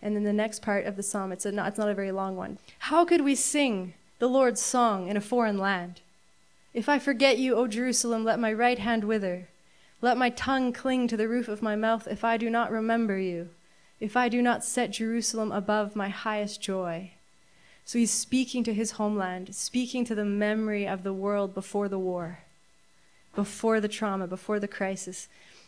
And 0.02 0.16
then 0.16 0.24
the 0.24 0.34
next 0.34 0.62
part 0.62 0.86
of 0.86 0.96
the 0.96 1.04
psalm, 1.04 1.32
it's, 1.32 1.46
a, 1.46 1.66
it's 1.66 1.78
not 1.78 1.90
a 1.90 1.94
very 1.94 2.12
long 2.12 2.36
one. 2.36 2.58
How 2.80 3.06
could 3.06 3.22
we 3.22 3.36
sing 3.36 3.94
the 4.20 4.28
Lord's 4.28 4.62
song 4.62 5.08
in 5.08 5.16
a 5.16 5.22
foreign 5.22 5.58
land? 5.58 6.02
If 6.74 6.88
I 6.88 7.00
forget 7.00 7.38
you, 7.38 7.56
O 7.56 7.68
Jerusalem, 7.68 8.24
let 8.24 8.40
my 8.40 8.54
right 8.54 8.80
hand 8.80 9.04
wither. 9.04 9.50
Let 10.02 10.18
my 10.18 10.30
tongue 10.30 10.74
cling 10.74 11.08
to 11.10 11.18
the 11.18 11.28
roof 11.28 11.48
of 11.48 11.62
my 11.62 11.76
mouth 11.76 12.08
if 12.08 12.24
I 12.24 12.38
do 12.38 12.50
not 12.50 12.72
remember 12.72 13.20
you, 13.20 13.50
if 14.00 14.18
I 14.18 14.30
do 14.30 14.42
not 14.42 14.64
set 14.64 14.92
Jerusalem 14.92 15.52
above 15.52 15.96
my 15.96 16.10
highest 16.10 16.62
joy. 16.62 17.12
So 17.84 18.00
he's 18.00 18.12
speaking 18.12 18.64
to 18.64 18.74
his 18.74 18.92
homeland, 18.92 19.54
speaking 19.54 20.06
to 20.06 20.16
the 20.16 20.26
memory 20.26 20.88
of 20.88 21.04
the 21.04 21.14
world 21.14 21.54
before 21.54 21.90
the 21.90 22.00
war, 22.00 22.40
before 23.36 23.80
the 23.80 23.88
trauma, 23.88 24.28
before 24.28 24.60
the 24.60 24.68
crisis. 24.68 25.28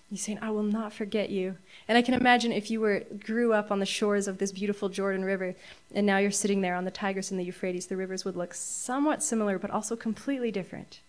He's 0.09 0.21
saying, 0.23 0.39
I 0.41 0.51
will 0.51 0.63
not 0.63 0.93
forget 0.93 1.31
you. 1.31 1.57
And 1.87 1.97
I 1.97 2.03
can 2.03 2.13
imagine 2.13 2.51
if 2.51 2.69
you 2.69 2.79
were 2.79 3.03
grew 3.25 3.51
up 3.53 3.71
on 3.71 3.79
the 3.79 3.85
shores 3.85 4.27
of 4.27 4.37
this 4.37 4.51
beautiful 4.51 4.89
Jordan 4.89 5.25
River, 5.25 5.55
and 5.95 6.05
now 6.05 6.19
you're 6.19 6.29
sitting 6.29 6.61
there 6.61 6.75
on 6.75 6.85
the 6.85 6.91
Tigris 6.91 7.31
and 7.31 7.39
the 7.39 7.45
Euphrates, 7.45 7.87
the 7.87 7.97
rivers 7.97 8.23
would 8.23 8.35
look 8.35 8.53
somewhat 8.53 9.23
similar, 9.23 9.57
but 9.57 9.71
also 9.71 9.95
completely 9.95 10.51
different. 10.51 10.99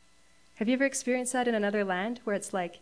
Have 0.54 0.68
you 0.68 0.74
ever 0.74 0.84
experienced 0.84 1.34
that 1.34 1.48
in 1.48 1.54
another 1.54 1.84
land 1.84 2.20
where 2.24 2.36
it's 2.36 2.54
like, 2.54 2.78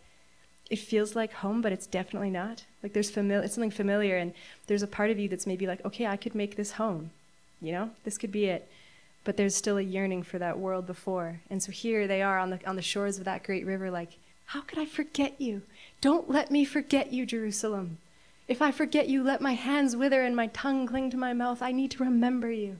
it 0.69 0.79
feels 0.79 1.13
like 1.15 1.33
home, 1.33 1.61
but 1.61 1.73
it's 1.73 1.87
definitely 1.87 2.29
not? 2.29 2.63
Like 2.81 2.93
there's 2.93 3.11
familiar, 3.11 3.43
it's 3.43 3.55
something 3.55 3.69
familiar, 3.69 4.15
and 4.15 4.33
there's 4.67 4.83
a 4.83 4.87
part 4.87 5.09
of 5.09 5.19
you 5.19 5.27
that's 5.27 5.47
maybe 5.47 5.67
like, 5.67 5.83
okay, 5.83 6.07
I 6.07 6.15
could 6.15 6.35
make 6.35 6.55
this 6.55 6.73
home. 6.73 7.11
You 7.61 7.73
know, 7.73 7.89
this 8.05 8.17
could 8.17 8.31
be 8.31 8.45
it. 8.45 8.69
But 9.25 9.37
there's 9.37 9.55
still 9.55 9.77
a 9.77 9.81
yearning 9.81 10.23
for 10.23 10.37
that 10.39 10.59
world 10.59 10.85
before. 10.85 11.41
And 11.49 11.61
so 11.61 11.71
here 11.71 12.07
they 12.07 12.21
are 12.21 12.39
on 12.39 12.49
the, 12.49 12.59
on 12.67 12.75
the 12.75 12.81
shores 12.81 13.17
of 13.17 13.25
that 13.25 13.43
great 13.43 13.65
river, 13.65 13.91
like, 13.91 14.17
how 14.45 14.61
could 14.61 14.79
I 14.79 14.85
forget 14.85 15.39
you? 15.41 15.63
Don't 16.01 16.29
let 16.29 16.51
me 16.51 16.65
forget 16.65 17.11
you, 17.11 17.25
Jerusalem. 17.25 17.97
If 18.47 18.61
I 18.61 18.71
forget 18.71 19.07
you, 19.07 19.23
let 19.23 19.41
my 19.41 19.53
hands 19.53 19.95
wither 19.95 20.21
and 20.21 20.35
my 20.35 20.47
tongue 20.47 20.85
cling 20.85 21.09
to 21.11 21.17
my 21.17 21.33
mouth. 21.33 21.61
I 21.61 21.71
need 21.71 21.91
to 21.91 22.03
remember 22.03 22.51
you. 22.51 22.79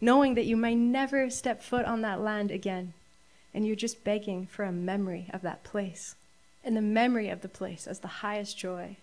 knowing 0.00 0.34
that 0.34 0.44
you 0.46 0.56
may 0.56 0.74
never 0.74 1.28
step 1.30 1.62
foot 1.62 1.84
on 1.84 2.02
that 2.02 2.20
land 2.20 2.50
again. 2.50 2.92
And 3.52 3.66
you're 3.66 3.76
just 3.76 4.04
begging 4.04 4.46
for 4.46 4.64
a 4.64 4.72
memory 4.72 5.28
of 5.32 5.42
that 5.42 5.64
place 5.64 6.14
and 6.62 6.76
the 6.76 6.82
memory 6.82 7.28
of 7.28 7.40
the 7.40 7.48
place 7.48 7.86
as 7.86 8.00
the 8.00 8.08
highest 8.08 8.58
joy. 8.58 8.96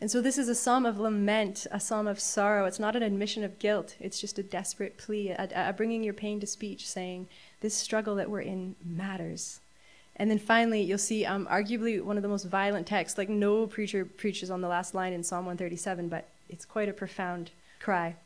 And 0.00 0.10
so 0.10 0.20
this 0.20 0.36
is 0.36 0.48
a 0.48 0.54
psalm 0.54 0.84
of 0.84 0.98
lament, 0.98 1.66
a 1.70 1.80
psalm 1.80 2.06
of 2.06 2.20
sorrow. 2.20 2.66
It's 2.66 2.80
not 2.80 2.96
an 2.96 3.02
admission 3.02 3.44
of 3.44 3.58
guilt, 3.58 3.96
it's 4.00 4.20
just 4.20 4.38
a 4.38 4.42
desperate 4.42 4.98
plea, 4.98 5.30
a, 5.30 5.48
a 5.54 5.72
bringing 5.72 6.02
your 6.02 6.14
pain 6.14 6.40
to 6.40 6.46
speech, 6.46 6.86
saying, 6.86 7.28
This 7.60 7.74
struggle 7.74 8.16
that 8.16 8.28
we're 8.28 8.40
in 8.40 8.74
matters. 8.84 9.60
And 10.16 10.30
then 10.30 10.38
finally, 10.38 10.82
you'll 10.82 10.98
see 10.98 11.24
um, 11.24 11.46
arguably 11.50 12.00
one 12.00 12.16
of 12.16 12.22
the 12.22 12.28
most 12.28 12.44
violent 12.44 12.86
texts. 12.86 13.18
Like 13.18 13.28
no 13.28 13.66
preacher 13.66 14.04
preaches 14.04 14.50
on 14.50 14.60
the 14.60 14.68
last 14.68 14.94
line 14.94 15.12
in 15.12 15.24
Psalm 15.24 15.46
137, 15.46 16.08
but 16.08 16.28
it's 16.48 16.64
quite 16.64 16.88
a 16.88 16.92
profound 16.92 17.50
cry. 17.80 18.16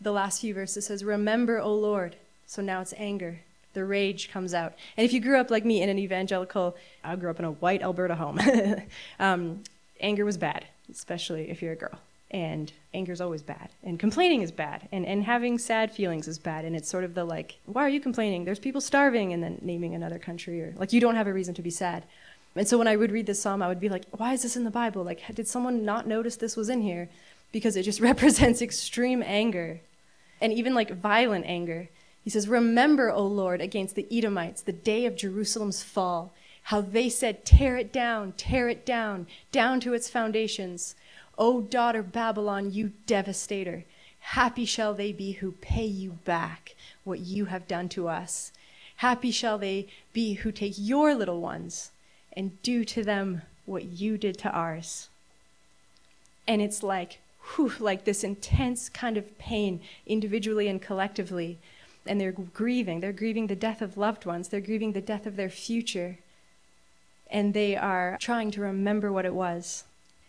The 0.00 0.12
last 0.12 0.40
few 0.40 0.54
verses 0.54 0.86
says, 0.86 1.04
Remember, 1.04 1.58
O 1.58 1.74
Lord. 1.74 2.16
So 2.46 2.62
now 2.62 2.80
it's 2.80 2.94
anger. 2.96 3.40
The 3.74 3.84
rage 3.84 4.30
comes 4.30 4.54
out. 4.54 4.74
And 4.96 5.04
if 5.04 5.12
you 5.12 5.20
grew 5.20 5.38
up 5.38 5.50
like 5.50 5.64
me 5.64 5.82
in 5.82 5.88
an 5.88 5.98
evangelical, 5.98 6.76
I 7.04 7.16
grew 7.16 7.30
up 7.30 7.38
in 7.38 7.44
a 7.44 7.52
white 7.52 7.82
Alberta 7.82 8.14
home, 8.14 8.40
um, 9.18 9.64
anger 10.00 10.24
was 10.24 10.38
bad, 10.38 10.64
especially 10.90 11.50
if 11.50 11.60
you're 11.60 11.72
a 11.72 11.76
girl 11.76 11.98
and 12.30 12.72
anger 12.92 13.12
is 13.12 13.20
always 13.20 13.42
bad 13.42 13.68
and 13.84 14.00
complaining 14.00 14.42
is 14.42 14.50
bad 14.50 14.88
and, 14.90 15.06
and 15.06 15.22
having 15.24 15.58
sad 15.58 15.92
feelings 15.92 16.26
is 16.26 16.38
bad 16.38 16.64
and 16.64 16.74
it's 16.74 16.88
sort 16.88 17.04
of 17.04 17.14
the 17.14 17.24
like 17.24 17.58
why 17.66 17.82
are 17.82 17.88
you 17.88 18.00
complaining? 18.00 18.44
There's 18.44 18.58
people 18.58 18.80
starving 18.80 19.32
and 19.32 19.42
then 19.42 19.58
naming 19.62 19.94
another 19.94 20.18
country 20.18 20.60
or 20.60 20.74
like 20.76 20.92
you 20.92 21.00
don't 21.00 21.14
have 21.14 21.28
a 21.28 21.32
reason 21.32 21.54
to 21.54 21.62
be 21.62 21.70
sad. 21.70 22.04
And 22.56 22.66
so 22.66 22.78
when 22.78 22.88
i 22.88 22.96
would 22.96 23.12
read 23.12 23.26
this 23.26 23.40
psalm 23.40 23.62
i 23.62 23.68
would 23.68 23.80
be 23.80 23.88
like 23.88 24.06
why 24.10 24.32
is 24.32 24.42
this 24.42 24.56
in 24.56 24.64
the 24.64 24.70
bible? 24.70 25.04
Like 25.04 25.22
did 25.34 25.46
someone 25.46 25.84
not 25.84 26.06
notice 26.06 26.36
this 26.36 26.56
was 26.56 26.68
in 26.68 26.82
here? 26.82 27.08
Because 27.52 27.76
it 27.76 27.84
just 27.84 28.00
represents 28.10 28.60
extreme 28.60 29.22
anger 29.22 29.80
and 30.40 30.52
even 30.52 30.74
like 30.74 30.90
violent 30.90 31.46
anger. 31.46 31.88
He 32.24 32.30
says 32.30 32.48
remember 32.48 33.08
o 33.08 33.24
lord 33.24 33.60
against 33.60 33.94
the 33.94 34.06
edomites 34.10 34.62
the 34.62 34.72
day 34.72 35.06
of 35.06 35.14
jerusalem's 35.14 35.84
fall 35.84 36.34
how 36.64 36.80
they 36.80 37.08
said 37.08 37.44
tear 37.44 37.76
it 37.76 37.92
down 37.92 38.32
tear 38.36 38.68
it 38.68 38.84
down 38.84 39.28
down 39.52 39.78
to 39.78 39.94
its 39.94 40.10
foundations 40.10 40.96
O 41.38 41.60
daughter 41.60 42.02
Babylon, 42.02 42.72
you 42.72 42.92
devastator, 43.06 43.84
happy 44.20 44.64
shall 44.64 44.94
they 44.94 45.12
be 45.12 45.32
who 45.32 45.52
pay 45.52 45.84
you 45.84 46.12
back 46.24 46.74
what 47.04 47.20
you 47.20 47.46
have 47.46 47.68
done 47.68 47.88
to 47.90 48.08
us. 48.08 48.52
Happy 48.96 49.30
shall 49.30 49.58
they 49.58 49.86
be 50.12 50.34
who 50.34 50.50
take 50.50 50.74
your 50.76 51.14
little 51.14 51.40
ones 51.40 51.90
and 52.32 52.60
do 52.62 52.84
to 52.84 53.02
them 53.02 53.42
what 53.66 53.84
you 53.84 54.16
did 54.16 54.38
to 54.38 54.50
ours. 54.50 55.08
And 56.48 56.62
it's 56.62 56.82
like, 56.82 57.18
whew, 57.54 57.72
like 57.78 58.04
this 58.04 58.24
intense 58.24 58.88
kind 58.88 59.16
of 59.16 59.36
pain, 59.38 59.80
individually 60.06 60.68
and 60.68 60.80
collectively. 60.80 61.58
And 62.06 62.20
they're 62.20 62.32
grieving. 62.32 63.00
They're 63.00 63.12
grieving 63.12 63.48
the 63.48 63.56
death 63.56 63.82
of 63.82 63.96
loved 63.96 64.24
ones. 64.24 64.48
They're 64.48 64.60
grieving 64.60 64.92
the 64.92 65.00
death 65.00 65.26
of 65.26 65.36
their 65.36 65.50
future. 65.50 66.18
And 67.30 67.52
they 67.52 67.76
are 67.76 68.16
trying 68.20 68.52
to 68.52 68.60
remember 68.60 69.12
what 69.12 69.24
it 69.24 69.34
was. 69.34 69.84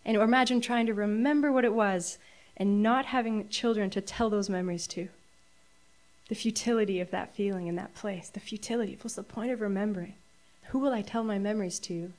And 0.07 0.15
imagine 0.15 0.61
trying 0.61 0.85
to 0.85 0.93
remember 0.93 1.51
what 1.51 1.65
it 1.65 1.73
was 1.73 2.17
and 2.55 2.81
not 2.81 3.07
having 3.07 3.49
children 3.49 3.89
to 3.89 4.01
tell 4.01 4.29
those 4.29 4.49
memories 4.49 4.87
to. 4.87 5.09
The 6.29 6.35
futility 6.35 7.01
of 7.01 7.11
that 7.11 7.35
feeling 7.35 7.67
in 7.67 7.75
that 7.75 7.93
place, 7.93 8.29
the 8.29 8.39
futility. 8.39 8.97
What's 9.01 9.15
the 9.15 9.23
point 9.23 9.51
of 9.51 9.59
remembering? 9.59 10.15
Who 10.69 10.79
will 10.79 10.93
I 10.93 11.01
tell 11.01 11.25
my 11.25 11.37
memories 11.37 11.77
to? 11.79 12.13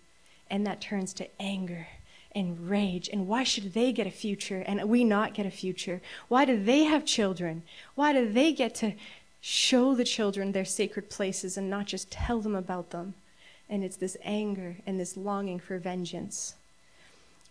And 0.50 0.66
that 0.66 0.82
turns 0.82 1.14
to 1.14 1.28
anger 1.40 1.88
and 2.32 2.68
rage. 2.68 3.08
And 3.10 3.26
why 3.26 3.42
should 3.42 3.72
they 3.72 3.90
get 3.90 4.06
a 4.06 4.10
future 4.10 4.62
and 4.66 4.86
we 4.88 5.02
not 5.02 5.32
get 5.32 5.46
a 5.46 5.50
future? 5.50 6.02
Why 6.28 6.44
do 6.44 6.62
they 6.62 6.84
have 6.84 7.06
children? 7.06 7.62
Why 7.94 8.12
do 8.12 8.30
they 8.30 8.52
get 8.52 8.74
to 8.76 8.92
show 9.40 9.94
the 9.94 10.04
children 10.04 10.52
their 10.52 10.64
sacred 10.66 11.08
places 11.08 11.56
and 11.56 11.70
not 11.70 11.86
just 11.86 12.10
tell 12.10 12.40
them 12.40 12.54
about 12.54 12.90
them? 12.90 13.14
And 13.68 13.82
it's 13.82 13.96
this 13.96 14.16
anger 14.22 14.76
and 14.86 15.00
this 15.00 15.16
longing 15.16 15.58
for 15.58 15.78
vengeance. 15.78 16.54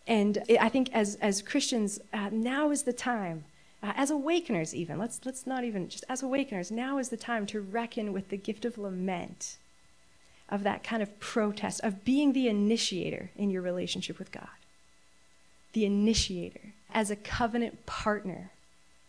And 0.08 0.44
I 0.60 0.70
think 0.70 0.90
as, 0.94 1.16
as 1.16 1.42
Christians, 1.42 2.00
uh, 2.14 2.30
now 2.32 2.72
is 2.72 2.84
the 2.84 2.94
time, 2.94 3.44
uh, 3.84 3.92
as 3.96 4.10
awakeners 4.10 4.74
even, 4.74 4.98
let's, 4.98 5.20
let's 5.26 5.46
not 5.46 5.66
even, 5.66 5.90
just 5.90 6.06
as 6.08 6.24
awakeners, 6.24 6.72
now 6.72 6.98
is 6.98 7.10
the 7.10 7.18
time 7.18 7.46
to 7.48 7.60
reckon 7.60 8.14
with 8.14 8.30
the 8.30 8.38
gift 8.38 8.64
of 8.64 8.78
lament, 8.78 9.58
of 10.50 10.64
that 10.64 10.82
kind 10.84 11.04
of 11.04 11.20
protest, 11.20 11.82
of 11.84 12.06
being 12.06 12.32
the 12.32 12.48
initiator 12.48 13.32
in 13.36 13.50
your 13.50 13.62
relationship 13.62 14.18
with 14.18 14.32
God. 14.32 14.48
The 15.74 15.86
initiator 15.86 16.74
as 16.94 17.12
a 17.12 17.16
covenant 17.18 17.86
partner. 17.86 18.52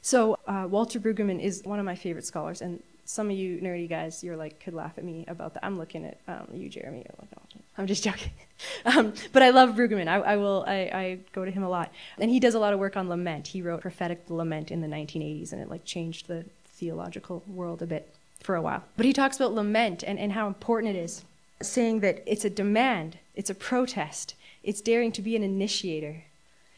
So, 0.02 0.36
uh, 0.46 0.66
Walter 0.68 0.98
Brueggemann 0.98 1.40
is 1.40 1.62
one 1.64 1.78
of 1.78 1.84
my 1.84 1.94
favorite 1.94 2.26
scholars, 2.26 2.60
and 2.60 2.82
some 3.08 3.30
of 3.30 3.36
you 3.38 3.58
nerdy 3.62 3.88
guys, 3.88 4.22
you're 4.22 4.36
like, 4.36 4.60
could 4.60 4.74
laugh 4.74 4.92
at 4.98 5.02
me 5.02 5.24
about 5.28 5.54
that. 5.54 5.64
I'm 5.64 5.78
looking 5.78 6.04
at 6.04 6.20
um, 6.28 6.46
you, 6.52 6.68
Jeremy. 6.68 7.06
Like, 7.18 7.28
oh, 7.38 7.60
I'm 7.78 7.86
just 7.86 8.04
joking. 8.04 8.30
um, 8.84 9.14
but 9.32 9.42
I 9.42 9.48
love 9.48 9.70
Brueggemann. 9.70 10.08
I, 10.08 10.16
I 10.16 10.36
will. 10.36 10.62
I, 10.66 10.74
I, 10.74 11.18
go 11.32 11.42
to 11.46 11.50
him 11.50 11.62
a 11.62 11.70
lot, 11.70 11.90
and 12.18 12.30
he 12.30 12.38
does 12.38 12.54
a 12.54 12.58
lot 12.58 12.74
of 12.74 12.78
work 12.78 12.98
on 12.98 13.08
lament. 13.08 13.46
He 13.46 13.62
wrote 13.62 13.80
prophetic 13.80 14.24
lament 14.28 14.70
in 14.70 14.82
the 14.82 14.86
1980s, 14.86 15.52
and 15.52 15.62
it 15.62 15.70
like 15.70 15.86
changed 15.86 16.28
the 16.28 16.44
theological 16.66 17.42
world 17.48 17.80
a 17.80 17.86
bit 17.86 18.14
for 18.40 18.56
a 18.56 18.60
while. 18.60 18.84
But 18.98 19.06
he 19.06 19.14
talks 19.14 19.36
about 19.36 19.54
lament 19.54 20.04
and, 20.06 20.18
and 20.18 20.32
how 20.32 20.46
important 20.46 20.94
it 20.94 20.98
is, 20.98 21.24
saying 21.62 22.00
that 22.00 22.22
it's 22.26 22.44
a 22.44 22.50
demand, 22.50 23.16
it's 23.34 23.48
a 23.48 23.54
protest, 23.54 24.34
it's 24.62 24.82
daring 24.82 25.12
to 25.12 25.22
be 25.22 25.34
an 25.34 25.42
initiator, 25.42 26.24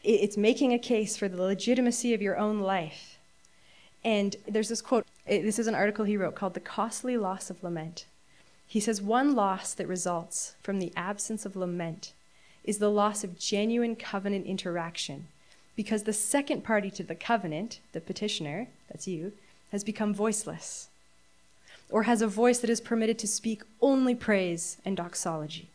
it's 0.01 0.37
making 0.37 0.71
a 0.71 0.79
case 0.79 1.17
for 1.17 1.27
the 1.27 1.41
legitimacy 1.41 2.13
of 2.13 2.21
your 2.21 2.37
own 2.37 2.61
life. 2.61 3.10
And 4.03 4.35
there's 4.47 4.69
this 4.69 4.81
quote 4.81 5.05
eh, 5.27 5.41
this 5.41 5.59
is 5.59 5.67
an 5.67 5.75
article 5.75 6.05
he 6.05 6.17
wrote 6.17 6.35
called 6.35 6.53
The 6.53 6.59
Costly 6.59 7.17
Loss 7.17 7.49
of 7.49 7.63
Lament. 7.63 8.05
He 8.71 8.79
says, 8.79 9.01
One 9.01 9.35
loss 9.35 9.73
that 9.73 9.87
results 9.87 10.55
from 10.63 10.79
the 10.79 10.93
absence 10.95 11.45
of 11.45 11.55
lament 11.55 12.13
is 12.63 12.77
the 12.77 12.89
loss 12.89 13.23
of 13.23 13.37
genuine 13.37 13.95
covenant 13.97 14.45
interaction, 14.45 15.27
because 15.75 16.03
the 16.03 16.13
second 16.13 16.63
party 16.63 16.89
to 16.91 17.03
the 17.03 17.15
covenant, 17.15 17.79
the 17.91 17.99
petitioner, 17.99 18.67
that's 18.89 19.07
you, 19.07 19.33
has 19.71 19.83
become 19.83 20.13
voiceless, 20.13 20.87
or 21.89 22.03
has 22.03 22.21
a 22.21 22.27
voice 22.27 22.59
that 22.59 22.69
is 22.69 22.79
permitted 22.79 23.19
to 23.19 23.27
speak 23.27 23.61
only 23.81 24.15
praise 24.15 24.77
and 24.85 24.95
doxology. 24.95 25.67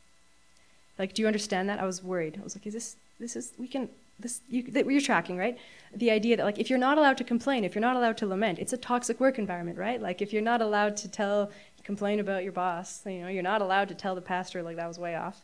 Like, 0.98 1.12
do 1.12 1.20
you 1.20 1.28
understand 1.28 1.68
that? 1.68 1.78
I 1.78 1.84
was 1.84 2.02
worried. 2.02 2.38
I 2.40 2.44
was 2.44 2.56
like, 2.56 2.66
is 2.66 2.72
this, 2.72 2.96
this 3.20 3.36
is, 3.36 3.52
we 3.58 3.68
can, 3.68 3.90
this 4.18 4.40
you, 4.48 4.62
that 4.62 4.86
you're 4.86 5.00
tracking, 5.00 5.36
right? 5.36 5.58
The 5.94 6.10
idea 6.10 6.36
that 6.36 6.44
like 6.44 6.58
if 6.58 6.70
you're 6.70 6.78
not 6.78 6.98
allowed 6.98 7.18
to 7.18 7.24
complain, 7.24 7.64
if 7.64 7.74
you're 7.74 7.82
not 7.82 7.96
allowed 7.96 8.16
to 8.18 8.26
lament, 8.26 8.58
it's 8.58 8.72
a 8.72 8.76
toxic 8.76 9.20
work 9.20 9.38
environment, 9.38 9.78
right? 9.78 10.00
Like 10.00 10.22
if 10.22 10.32
you're 10.32 10.42
not 10.42 10.62
allowed 10.62 10.96
to 10.98 11.08
tell, 11.08 11.50
complain 11.84 12.20
about 12.20 12.42
your 12.42 12.52
boss, 12.52 13.02
you 13.06 13.20
know, 13.20 13.28
you're 13.28 13.42
not 13.42 13.62
allowed 13.62 13.88
to 13.88 13.94
tell 13.94 14.14
the 14.14 14.20
pastor 14.20 14.62
like 14.62 14.76
that 14.76 14.88
was 14.88 14.98
way 14.98 15.14
off. 15.14 15.42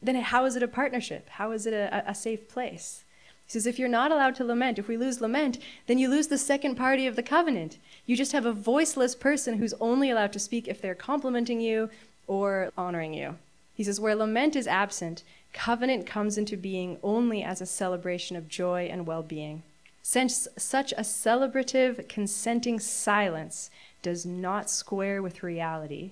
Then 0.00 0.16
how 0.16 0.44
is 0.44 0.56
it 0.56 0.62
a 0.62 0.68
partnership? 0.68 1.28
How 1.30 1.52
is 1.52 1.66
it 1.66 1.74
a, 1.74 2.10
a 2.10 2.14
safe 2.14 2.48
place? 2.48 3.04
He 3.46 3.52
says, 3.52 3.66
if 3.66 3.78
you're 3.78 3.88
not 3.88 4.12
allowed 4.12 4.34
to 4.36 4.44
lament, 4.44 4.78
if 4.78 4.88
we 4.88 4.98
lose 4.98 5.22
lament, 5.22 5.58
then 5.86 5.98
you 5.98 6.10
lose 6.10 6.26
the 6.26 6.36
second 6.36 6.74
party 6.74 7.06
of 7.06 7.16
the 7.16 7.22
covenant. 7.22 7.78
You 8.04 8.14
just 8.14 8.32
have 8.32 8.44
a 8.44 8.52
voiceless 8.52 9.14
person 9.14 9.56
who's 9.56 9.72
only 9.80 10.10
allowed 10.10 10.34
to 10.34 10.38
speak 10.38 10.68
if 10.68 10.82
they're 10.82 10.94
complimenting 10.94 11.60
you 11.60 11.88
or 12.26 12.70
honoring 12.76 13.14
you. 13.14 13.36
He 13.78 13.84
says, 13.84 14.00
where 14.00 14.16
lament 14.16 14.56
is 14.56 14.66
absent, 14.66 15.22
covenant 15.52 16.04
comes 16.04 16.36
into 16.36 16.56
being 16.56 16.98
only 17.00 17.44
as 17.44 17.60
a 17.60 17.66
celebration 17.66 18.34
of 18.34 18.48
joy 18.48 18.88
and 18.90 19.06
well 19.06 19.22
being. 19.22 19.62
Since 20.02 20.48
such 20.56 20.90
a 20.92 21.02
celebrative, 21.02 22.08
consenting 22.08 22.80
silence 22.80 23.70
does 24.02 24.26
not 24.26 24.68
square 24.68 25.22
with 25.22 25.44
reality, 25.44 26.10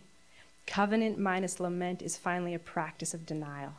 covenant 0.68 1.18
minus 1.18 1.58
lament 1.58 2.02
is 2.02 2.16
finally 2.16 2.54
a 2.54 2.61
practice 2.61 3.12
of 3.14 3.26
denial, 3.26 3.73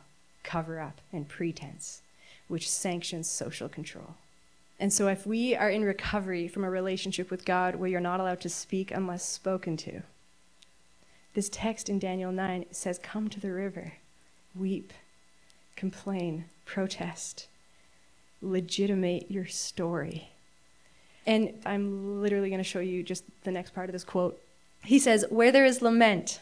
cover 0.44 0.80
up, 0.80 1.00
and 1.10 1.26
pretense, 1.26 2.02
which 2.46 2.68
sanctions 2.68 3.26
social 3.26 3.70
control. 3.70 4.16
And 4.78 4.92
so, 4.92 5.08
if 5.08 5.26
we 5.26 5.56
are 5.56 5.70
in 5.70 5.82
recovery 5.82 6.46
from 6.46 6.62
a 6.62 6.70
relationship 6.70 7.30
with 7.30 7.46
God 7.46 7.76
where 7.76 7.88
you're 7.88 8.00
not 8.00 8.20
allowed 8.20 8.42
to 8.42 8.50
speak 8.50 8.90
unless 8.90 9.24
spoken 9.24 9.78
to, 9.78 10.02
this 11.38 11.48
text 11.52 11.88
in 11.88 12.00
Daniel 12.00 12.32
9 12.32 12.64
says, 12.72 12.98
Come 13.00 13.28
to 13.28 13.38
the 13.38 13.52
river, 13.52 13.92
weep, 14.56 14.92
complain, 15.76 16.46
protest, 16.64 17.46
legitimate 18.42 19.30
your 19.30 19.46
story. 19.46 20.30
And 21.28 21.54
I'm 21.64 22.20
literally 22.20 22.48
going 22.48 22.58
to 22.58 22.68
show 22.68 22.80
you 22.80 23.04
just 23.04 23.22
the 23.44 23.52
next 23.52 23.72
part 23.72 23.88
of 23.88 23.92
this 23.92 24.02
quote. 24.02 24.42
He 24.82 24.98
says, 24.98 25.26
Where 25.30 25.52
there 25.52 25.64
is 25.64 25.80
lament, 25.80 26.40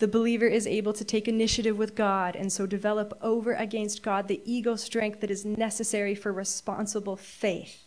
the 0.00 0.08
believer 0.08 0.48
is 0.48 0.66
able 0.66 0.94
to 0.94 1.04
take 1.04 1.28
initiative 1.28 1.78
with 1.78 1.94
God 1.94 2.34
and 2.34 2.52
so 2.52 2.66
develop 2.66 3.16
over 3.22 3.52
against 3.52 4.02
God 4.02 4.26
the 4.26 4.42
ego 4.44 4.74
strength 4.74 5.20
that 5.20 5.30
is 5.30 5.44
necessary 5.44 6.16
for 6.16 6.32
responsible 6.32 7.14
faith. 7.14 7.84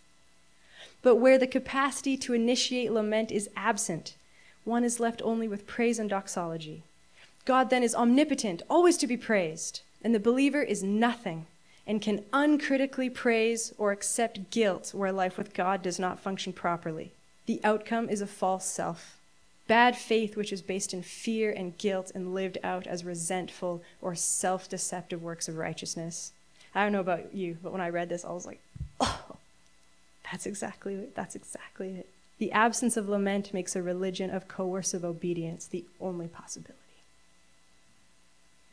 But 1.01 1.17
where 1.17 1.37
the 1.37 1.45
capacity 1.45 2.15
to 2.15 2.31
initiate 2.31 2.93
lament 2.93 3.33
is 3.33 3.49
absent, 3.57 4.15
one 4.67 4.83
is 4.83 4.99
left 4.99 5.21
only 5.23 5.47
with 5.47 5.65
praise 5.65 5.97
and 5.97 6.09
doxology. 6.09 6.83
God 7.45 7.69
then 7.69 7.81
is 7.81 7.95
omnipotent, 7.95 8.61
always 8.69 8.97
to 8.97 9.07
be 9.07 9.17
praised. 9.17 9.81
And 10.03 10.13
the 10.13 10.19
believer 10.19 10.61
is 10.61 10.83
nothing 10.83 11.47
and 11.87 12.01
can 12.01 12.25
uncritically 12.33 13.09
praise 13.09 13.73
or 13.77 13.91
accept 13.91 14.51
guilt 14.51 14.93
where 14.93 15.11
life 15.11 15.37
with 15.37 15.53
God 15.53 15.81
does 15.81 15.97
not 15.97 16.19
function 16.19 16.51
properly. 16.51 17.11
The 17.45 17.61
outcome 17.63 18.09
is 18.09 18.19
a 18.19 18.27
false 18.27 18.65
self. 18.65 19.17
Bad 19.67 19.97
faith, 19.97 20.35
which 20.35 20.51
is 20.51 20.61
based 20.61 20.93
in 20.93 21.01
fear 21.01 21.51
and 21.51 21.77
guilt 21.77 22.11
and 22.13 22.33
lived 22.33 22.57
out 22.63 22.85
as 22.85 23.05
resentful 23.05 23.81
or 24.01 24.15
self 24.15 24.69
deceptive 24.69 25.23
works 25.23 25.47
of 25.47 25.57
righteousness. 25.57 26.33
I 26.75 26.83
don't 26.83 26.91
know 26.91 26.99
about 26.99 27.33
you, 27.33 27.57
but 27.63 27.71
when 27.71 27.81
I 27.81 27.89
read 27.89 28.09
this, 28.09 28.25
I 28.25 28.31
was 28.31 28.45
like, 28.45 28.59
oh, 28.99 29.37
that's 30.29 30.45
exactly 30.45 30.95
it. 30.95 31.15
That's 31.15 31.35
exactly 31.35 31.89
it. 31.91 32.09
The 32.39 32.51
absence 32.51 32.97
of 32.97 33.09
lament 33.09 33.53
makes 33.53 33.75
a 33.75 33.81
religion 33.81 34.29
of 34.29 34.47
coercive 34.47 35.03
obedience 35.03 35.65
the 35.65 35.85
only 35.99 36.27
possibility. 36.27 36.77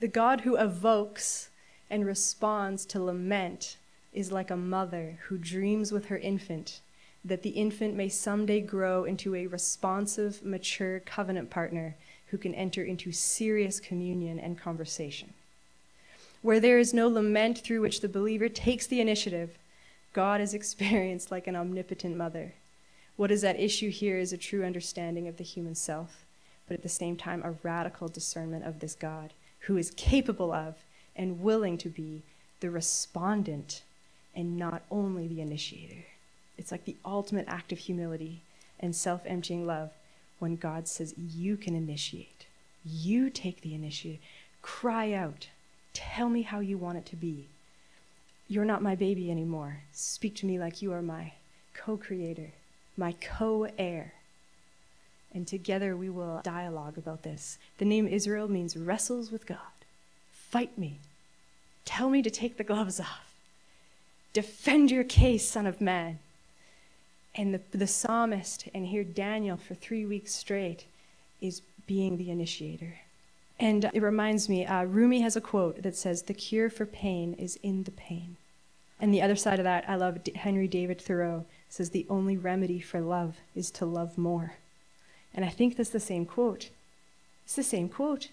The 0.01 0.09
God 0.09 0.43
who 0.43 0.57
evokes 0.57 1.49
and 1.89 2.05
responds 2.05 2.85
to 2.87 3.03
lament 3.03 3.77
is 4.13 4.31
like 4.31 4.51
a 4.51 4.57
mother 4.57 5.19
who 5.29 5.39
dreams 5.39 5.93
with 5.93 6.07
her 6.07 6.19
infant 6.19 6.81
that 7.25 7.43
the 7.43 7.51
infant 7.51 7.95
may 7.95 8.09
someday 8.09 8.61
grow 8.61 9.05
into 9.05 9.35
a 9.35 9.47
responsive, 9.47 10.45
mature 10.45 11.01
covenant 11.01 11.49
partner 11.49 11.97
who 12.27 12.37
can 12.37 12.55
enter 12.55 12.85
into 12.85 13.13
serious 13.13 13.81
communion 13.81 14.39
and 14.39 14.59
conversation. 14.59 15.33
Where 16.43 16.61
there 16.61 16.79
is 16.79 16.93
no 16.93 17.09
lament 17.09 17.59
through 17.59 17.81
which 17.81 18.03
the 18.03 18.09
believer 18.09 18.51
takes 18.51 18.87
the 18.87 19.01
initiative, 19.01 19.57
God 20.13 20.43
is 20.43 20.53
experienced 20.55 21.31
like 21.31 21.47
an 21.47 21.57
omnipotent 21.57 22.17
mother. 22.17 22.53
What 23.17 23.31
is 23.31 23.45
at 23.45 23.61
issue 23.61 23.91
here 23.91 24.19
is 24.19 24.33
a 24.33 24.39
true 24.39 24.65
understanding 24.65 25.29
of 25.29 25.37
the 25.37 25.45
human 25.45 25.75
self, 25.75 26.25
but 26.67 26.75
at 26.75 26.83
the 26.83 26.89
same 26.89 27.17
time, 27.17 27.43
a 27.45 27.55
radical 27.63 28.09
discernment 28.09 28.65
of 28.65 28.81
this 28.81 28.95
God 28.95 29.33
who 29.61 29.77
is 29.77 29.93
capable 29.93 30.53
of 30.53 30.75
and 31.15 31.41
willing 31.41 31.79
to 31.79 31.89
be 31.89 32.23
the 32.61 32.71
respondent 32.71 33.83
and 34.35 34.57
not 34.57 34.83
only 34.91 35.29
the 35.29 35.41
initiator. 35.41 36.07
It's 36.59 36.73
like 36.73 36.85
the 36.85 36.97
ultimate 37.05 37.47
act 37.49 37.73
of 37.73 37.79
humility 37.79 38.43
and 38.81 38.95
self 38.95 39.23
emptying 39.27 39.67
love 39.67 39.91
when 40.39 40.57
God 40.57 40.89
says, 40.89 41.15
You 41.17 41.57
can 41.57 41.75
initiate. 41.75 42.47
You 42.85 43.31
take 43.31 43.61
the 43.61 43.75
initiative. 43.75 44.21
Cry 44.61 45.13
out. 45.13 45.49
Tell 45.93 46.29
me 46.29 46.43
how 46.43 46.61
you 46.61 46.77
want 46.77 46.99
it 46.99 47.07
to 47.07 47.17
be. 47.17 47.49
You're 48.49 48.65
not 48.65 48.83
my 48.83 48.95
baby 48.95 49.31
anymore. 49.31 49.83
Speak 49.93 50.35
to 50.37 50.47
me 50.47 50.59
like 50.59 50.83
you 50.83 50.93
are 50.93 51.03
my 51.03 51.33
co 51.75 51.97
creator, 51.97 52.53
my 52.97 53.13
co 53.13 53.69
heir. 53.79 54.15
And 55.33 55.47
together 55.47 55.97
we 55.97 56.09
will 56.09 56.41
dialogue 56.45 56.97
about 56.97 57.23
this. 57.23 57.59
The 57.79 57.85
name 57.85 58.07
Israel 58.07 58.49
means 58.49 58.77
wrestles 58.77 59.33
with 59.33 59.47
God. 59.47 59.59
Fight 60.33 60.79
me. 60.79 61.01
Tell 61.85 62.09
me 62.09 62.23
to 62.23 62.31
take 62.31 62.57
the 62.57 62.65
gloves 62.65 63.01
off. 63.01 63.35
Defend 64.33 64.91
your 64.91 65.05
case, 65.05 65.49
Son 65.49 65.67
of 65.67 65.81
Man. 65.81 66.19
And 67.35 67.53
the, 67.53 67.61
the 67.77 67.87
psalmist, 67.87 68.69
and 68.73 68.87
here 68.87 69.03
Daniel 69.03 69.57
for 69.57 69.75
three 69.75 70.05
weeks 70.05 70.33
straight, 70.35 70.85
is 71.41 71.63
being 71.87 72.17
the 72.17 72.31
initiator. 72.31 72.95
And 73.59 73.91
it 73.93 74.03
reminds 74.03 74.49
me, 74.49 74.67
uh, 74.67 74.85
Rumi 74.85 75.21
has 75.21 75.37
a 75.37 75.41
quote 75.41 75.83
that 75.83 75.97
says, 75.97 76.23
The 76.23 76.35
cure 76.35 76.71
for 76.71 76.87
pain 76.87 77.35
is 77.35 77.59
in 77.63 77.85
the 77.85 77.91
pain. 77.91 78.37
And 79.01 79.13
the 79.13 79.23
other 79.23 79.37
side 79.37 79.59
of 79.59 79.65
that, 79.65 79.85
I 79.89 79.97
love 79.97 80.19
Henry 80.35 80.69
David 80.69 81.01
Thoreau 81.01 81.45
says, 81.75 81.91
The 81.91 82.07
only 82.09 82.37
remedy 82.37 82.79
for 82.79 83.01
love 83.01 83.39
is 83.57 83.71
to 83.73 83.85
love 83.85 84.17
more. 84.17 84.55
And 85.35 85.45
I 85.45 85.49
think 85.49 85.77
that's 85.77 85.91
the 85.91 85.99
same 85.99 86.25
quote. 86.25 86.71
It's 87.45 87.57
the 87.57 87.65
same 87.65 87.89
quote. 87.89 88.29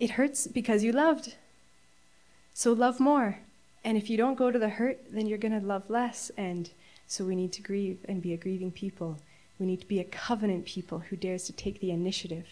It 0.00 0.10
hurts 0.10 0.48
because 0.48 0.82
you 0.82 0.90
loved. 0.90 1.36
So 2.52 2.72
love 2.72 2.98
more. 2.98 3.38
And 3.84 3.96
if 3.96 4.10
you 4.10 4.16
don't 4.16 4.34
go 4.34 4.50
to 4.50 4.58
the 4.58 4.68
hurt, 4.68 4.98
then 5.12 5.26
you're 5.26 5.38
going 5.38 5.58
to 5.58 5.64
love 5.64 5.88
less. 5.88 6.32
And 6.36 6.68
so 7.06 7.24
we 7.24 7.36
need 7.36 7.52
to 7.52 7.62
grieve 7.62 7.98
and 8.08 8.20
be 8.20 8.32
a 8.32 8.36
grieving 8.36 8.72
people. 8.72 9.18
We 9.60 9.66
need 9.66 9.80
to 9.82 9.88
be 9.88 10.00
a 10.00 10.04
covenant 10.04 10.64
people 10.64 10.98
who 10.98 11.16
dares 11.16 11.44
to 11.44 11.52
take 11.52 11.80
the 11.80 11.92
initiative. 11.92 12.46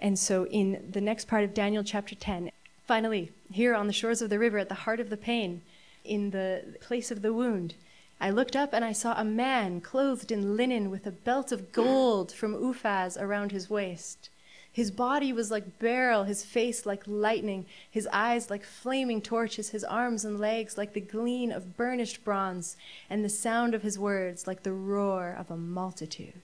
And 0.00 0.18
so 0.18 0.46
in 0.46 0.88
the 0.90 1.00
next 1.00 1.28
part 1.28 1.44
of 1.44 1.54
Daniel 1.54 1.84
chapter 1.84 2.16
10, 2.16 2.50
finally, 2.84 3.30
here 3.52 3.76
on 3.76 3.86
the 3.86 3.92
shores 3.92 4.22
of 4.22 4.30
the 4.30 4.40
river, 4.40 4.58
at 4.58 4.68
the 4.68 4.74
heart 4.86 4.98
of 4.98 5.08
the 5.08 5.16
pain, 5.16 5.62
in 6.04 6.30
the 6.30 6.64
place 6.80 7.12
of 7.12 7.22
the 7.22 7.32
wound, 7.32 7.74
I 8.22 8.28
looked 8.28 8.54
up 8.54 8.74
and 8.74 8.84
I 8.84 8.92
saw 8.92 9.14
a 9.18 9.24
man 9.24 9.80
clothed 9.80 10.30
in 10.30 10.54
linen 10.56 10.90
with 10.90 11.06
a 11.06 11.10
belt 11.10 11.52
of 11.52 11.72
gold 11.72 12.30
from 12.30 12.54
Uphaz 12.54 13.16
around 13.16 13.50
his 13.50 13.70
waist. 13.70 14.28
His 14.72 14.90
body 14.90 15.32
was 15.32 15.50
like 15.50 15.78
beryl, 15.78 16.24
his 16.24 16.44
face 16.44 16.84
like 16.84 17.02
lightning, 17.06 17.66
his 17.90 18.06
eyes 18.12 18.50
like 18.50 18.62
flaming 18.62 19.20
torches, 19.22 19.70
his 19.70 19.82
arms 19.84 20.24
and 20.24 20.38
legs 20.38 20.76
like 20.76 20.92
the 20.92 21.00
gleam 21.00 21.50
of 21.50 21.76
burnished 21.76 22.22
bronze, 22.22 22.76
and 23.08 23.24
the 23.24 23.28
sound 23.30 23.74
of 23.74 23.82
his 23.82 23.98
words 23.98 24.46
like 24.46 24.62
the 24.62 24.72
roar 24.72 25.34
of 25.36 25.50
a 25.50 25.56
multitude. 25.56 26.42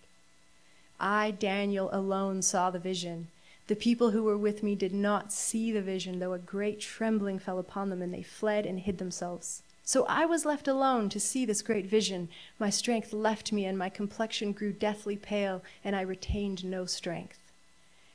I, 0.99 1.31
Daniel, 1.31 1.91
alone 1.93 2.43
saw 2.43 2.71
the 2.71 2.79
vision. 2.79 3.29
The 3.69 3.77
people 3.77 4.11
who 4.11 4.25
were 4.25 4.39
with 4.39 4.63
me 4.63 4.75
did 4.75 4.95
not 4.95 5.33
see 5.33 5.71
the 5.71 5.83
vision, 5.83 6.19
though 6.19 6.33
a 6.33 6.39
great 6.39 6.81
trembling 6.81 7.39
fell 7.39 7.59
upon 7.59 7.91
them, 7.91 8.01
and 8.01 8.15
they 8.15 8.23
fled 8.23 8.65
and 8.65 8.81
hid 8.81 8.99
themselves. 8.99 9.63
So 9.87 10.05
I 10.07 10.27
was 10.27 10.45
left 10.45 10.67
alone 10.67 11.09
to 11.11 11.21
see 11.21 11.45
this 11.45 11.63
great 11.63 11.87
vision. 11.87 12.29
My 12.59 12.71
strength 12.71 13.13
left 13.13 13.53
me, 13.53 13.65
and 13.65 13.79
my 13.79 13.89
complexion 13.89 14.51
grew 14.51 14.73
deathly 14.73 15.17
pale, 15.17 15.63
and 15.85 15.95
I 15.95 16.01
retained 16.01 16.65
no 16.65 16.87
strength. 16.87 17.39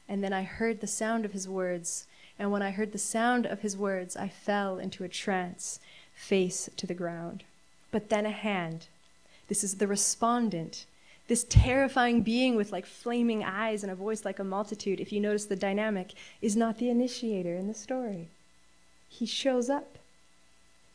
And 0.10 0.22
then 0.22 0.34
I 0.34 0.44
heard 0.44 0.82
the 0.82 0.86
sound 0.86 1.24
of 1.24 1.32
his 1.32 1.48
words. 1.48 2.08
And 2.38 2.52
when 2.52 2.62
I 2.62 2.72
heard 2.72 2.92
the 2.92 2.98
sound 2.98 3.46
of 3.46 3.62
his 3.62 3.78
words, 3.78 4.18
I 4.18 4.28
fell 4.28 4.80
into 4.80 5.06
a 5.06 5.10
trance, 5.10 5.80
face 6.14 6.70
to 6.76 6.86
the 6.86 6.94
ground. 6.94 7.46
But 7.90 8.10
then 8.10 8.26
a 8.26 8.32
hand, 8.32 8.88
this 9.48 9.64
is 9.64 9.76
the 9.76 9.88
respondent, 9.88 10.86
this 11.30 11.46
terrifying 11.46 12.22
being 12.22 12.58
with 12.58 12.74
like 12.74 12.86
flaming 12.86 13.46
eyes 13.46 13.82
and 13.82 13.92
a 13.94 13.96
voice 13.96 14.26
like 14.26 14.40
a 14.40 14.44
multitude, 14.44 15.00
if 15.00 15.14
you 15.14 15.22
notice 15.22 15.46
the 15.46 15.56
dynamic, 15.56 16.16
is 16.42 16.58
not 16.58 16.80
the 16.80 16.90
initiator 16.90 17.56
in 17.56 17.70
the 17.70 17.74
story. 17.74 18.28
He 19.08 19.26
shows 19.26 19.70
up, 19.70 19.98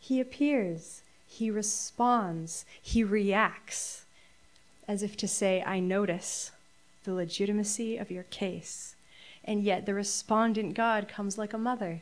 he 0.09 0.21
appears, 0.21 1.03
he 1.27 1.51
responds, 1.51 2.65
he 2.81 3.03
reacts, 3.03 4.05
as 4.87 5.03
if 5.03 5.17
to 5.17 5.29
say, 5.29 5.63
I 5.67 5.81
notice 5.81 6.53
the 7.05 7.15
legitimacy 7.15 7.97
of 7.97 8.11
your 8.11 8.25
case 8.25 8.97
and 9.47 9.63
yet 9.63 9.87
the 9.87 9.95
respondent 9.95 10.75
God 10.75 11.09
comes 11.09 11.39
like 11.39 11.53
a 11.53 11.59
mother. 11.59 12.01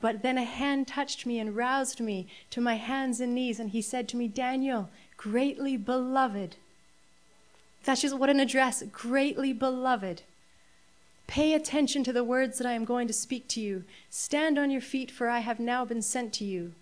But 0.00 0.22
then 0.22 0.36
a 0.36 0.44
hand 0.44 0.88
touched 0.88 1.24
me 1.24 1.38
and 1.38 1.56
roused 1.56 2.00
me 2.00 2.26
to 2.50 2.60
my 2.60 2.74
hands 2.74 3.20
and 3.20 3.34
knees, 3.34 3.60
and 3.60 3.70
he 3.70 3.80
said 3.80 4.08
to 4.08 4.16
me, 4.16 4.28
Daniel, 4.28 4.90
greatly 5.16 5.76
beloved. 5.76 6.56
That's 7.84 8.02
just 8.02 8.18
what 8.18 8.28
an 8.30 8.40
address, 8.40 8.82
greatly 8.92 9.52
beloved. 9.52 10.22
Pay 11.26 11.54
attention 11.54 12.04
to 12.04 12.12
the 12.12 12.24
words 12.24 12.58
that 12.58 12.66
I 12.66 12.72
am 12.72 12.84
going 12.84 13.06
to 13.06 13.14
speak 13.14 13.48
to 13.48 13.60
you. 13.60 13.84
Stand 14.10 14.58
on 14.58 14.70
your 14.70 14.80
feet, 14.80 15.10
for 15.10 15.28
I 15.28 15.38
have 15.38 15.60
now 15.60 15.84
been 15.84 16.02
sent 16.02 16.32
to 16.34 16.44
you. 16.44 16.72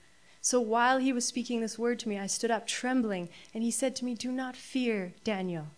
So 0.44 0.61
while 0.61 0.98
he 0.98 1.12
was 1.12 1.24
speaking 1.24 1.61
this 1.61 1.78
word 1.78 2.00
to 2.00 2.09
me, 2.09 2.18
I 2.18 2.26
stood 2.26 2.50
up 2.50 2.66
trembling, 2.66 3.28
and 3.55 3.62
he 3.62 3.70
said 3.70 3.94
to 3.96 4.05
me, 4.05 4.14
Do 4.14 4.33
not 4.33 4.57
fear, 4.57 5.14
Daniel. 5.22 5.68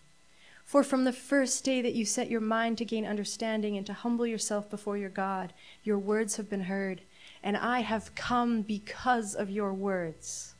For 0.64 0.82
from 0.82 1.04
the 1.04 1.12
first 1.12 1.62
day 1.64 1.82
that 1.82 1.92
you 1.92 2.06
set 2.06 2.30
your 2.30 2.40
mind 2.40 2.78
to 2.78 2.86
gain 2.86 3.04
understanding 3.04 3.76
and 3.76 3.84
to 3.86 3.92
humble 3.92 4.26
yourself 4.26 4.70
before 4.70 4.96
your 4.96 5.10
God, 5.10 5.52
your 5.82 5.98
words 5.98 6.36
have 6.36 6.48
been 6.48 6.62
heard, 6.62 7.02
and 7.42 7.58
I 7.58 7.80
have 7.80 8.14
come 8.14 8.62
because 8.62 9.34
of 9.34 9.50
your 9.50 9.74
words. 9.74 10.54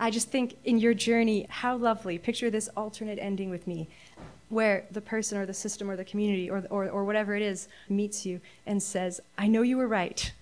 I 0.00 0.10
just 0.10 0.30
think 0.30 0.56
in 0.64 0.78
your 0.78 0.94
journey, 0.94 1.46
how 1.50 1.76
lovely. 1.76 2.16
Picture 2.16 2.48
this 2.48 2.68
alternate 2.68 3.18
ending 3.20 3.50
with 3.50 3.66
me, 3.66 3.88
where 4.48 4.86
the 4.90 5.02
person 5.02 5.36
or 5.36 5.44
the 5.44 5.52
system 5.52 5.90
or 5.90 5.96
the 5.96 6.04
community 6.04 6.48
or, 6.48 6.64
or, 6.70 6.88
or 6.88 7.04
whatever 7.04 7.34
it 7.36 7.42
is 7.42 7.68
meets 7.90 8.24
you 8.24 8.40
and 8.64 8.82
says, 8.82 9.20
I 9.36 9.48
know 9.48 9.60
you 9.60 9.76
were 9.76 9.88
right. 9.88 10.32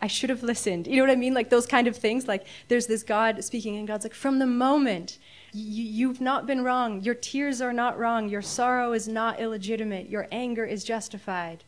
I 0.00 0.06
should 0.06 0.30
have 0.30 0.42
listened. 0.42 0.86
You 0.86 0.96
know 0.96 1.02
what 1.02 1.10
I 1.10 1.16
mean? 1.16 1.34
Like 1.34 1.50
those 1.50 1.66
kind 1.66 1.86
of 1.86 1.96
things. 1.96 2.28
Like 2.28 2.46
there's 2.68 2.86
this 2.86 3.02
God 3.02 3.42
speaking, 3.44 3.76
and 3.76 3.88
God's 3.88 4.04
like, 4.04 4.14
from 4.14 4.38
the 4.38 4.46
moment 4.46 5.18
You've 5.52 6.20
not 6.20 6.46
been 6.46 6.62
wrong. 6.62 7.02
Your 7.02 7.14
tears 7.14 7.62
are 7.62 7.72
not 7.72 7.98
wrong. 7.98 8.28
Your 8.28 8.42
sorrow 8.42 8.92
is 8.92 9.08
not 9.08 9.40
illegitimate. 9.40 10.08
Your 10.08 10.28
anger 10.30 10.64
is 10.64 10.84
justified. 10.84 11.64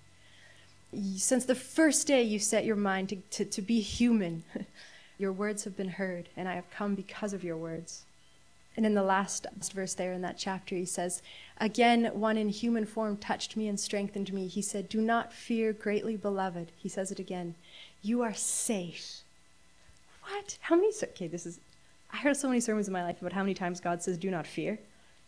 Since 1.16 1.44
the 1.46 1.54
first 1.54 2.06
day 2.06 2.22
you 2.22 2.38
set 2.38 2.64
your 2.64 2.76
mind 2.76 3.08
to, 3.10 3.16
to, 3.16 3.44
to 3.44 3.62
be 3.62 3.80
human, 3.80 4.44
your 5.18 5.32
words 5.32 5.64
have 5.64 5.76
been 5.76 5.88
heard, 5.88 6.28
and 6.36 6.48
I 6.48 6.54
have 6.54 6.70
come 6.70 6.94
because 6.94 7.32
of 7.32 7.44
your 7.44 7.56
words. 7.56 8.04
And 8.76 8.86
in 8.86 8.94
the 8.94 9.02
last 9.02 9.46
verse 9.72 9.94
there 9.94 10.12
in 10.12 10.22
that 10.22 10.38
chapter, 10.38 10.74
he 10.74 10.84
says, 10.84 11.22
Again, 11.58 12.06
one 12.14 12.36
in 12.36 12.48
human 12.48 12.86
form 12.86 13.16
touched 13.16 13.56
me 13.56 13.68
and 13.68 13.78
strengthened 13.78 14.32
me. 14.32 14.46
He 14.46 14.62
said, 14.62 14.88
Do 14.88 15.00
not 15.00 15.32
fear, 15.32 15.72
greatly 15.72 16.16
beloved. 16.16 16.72
He 16.76 16.88
says 16.88 17.10
it 17.10 17.18
again. 17.18 17.56
You 18.02 18.22
are 18.22 18.34
safe. 18.34 19.22
What? 20.22 20.56
How 20.60 20.76
many? 20.76 20.92
Okay, 21.02 21.26
this 21.26 21.44
is 21.44 21.60
I 22.12 22.18
heard 22.18 22.36
so 22.36 22.48
many 22.48 22.60
sermons 22.60 22.86
in 22.86 22.92
my 22.92 23.02
life 23.02 23.20
about 23.20 23.32
how 23.32 23.42
many 23.42 23.54
times 23.54 23.80
God 23.80 24.02
says, 24.02 24.18
do 24.18 24.30
not 24.30 24.46
fear. 24.46 24.78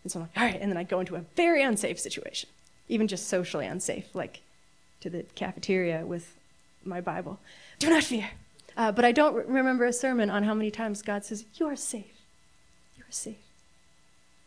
And 0.02 0.10
so 0.10 0.18
I'm 0.18 0.26
like, 0.26 0.36
all 0.36 0.44
right. 0.44 0.60
And 0.60 0.70
then 0.70 0.76
I 0.76 0.82
go 0.82 1.00
into 1.00 1.16
a 1.16 1.24
very 1.36 1.62
unsafe 1.62 1.98
situation, 1.98 2.48
even 2.88 3.08
just 3.08 3.28
socially 3.28 3.66
unsafe, 3.66 4.14
like 4.14 4.40
to 5.00 5.10
the 5.10 5.22
cafeteria 5.34 6.04
with 6.04 6.34
my 6.84 7.00
Bible. 7.00 7.38
Do 7.78 7.90
not 7.90 8.04
fear. 8.04 8.30
Uh, 8.76 8.90
but 8.90 9.04
I 9.04 9.12
don't 9.12 9.34
re- 9.34 9.44
remember 9.46 9.84
a 9.84 9.92
sermon 9.92 10.30
on 10.30 10.44
how 10.44 10.54
many 10.54 10.70
times 10.70 11.02
God 11.02 11.24
says, 11.24 11.44
you 11.54 11.66
are 11.66 11.76
safe. 11.76 12.11
Safe. 13.12 13.36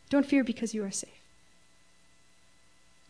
Don't 0.10 0.26
fear 0.26 0.44
because 0.44 0.74
you 0.74 0.84
are 0.84 0.92
safe. 0.92 1.22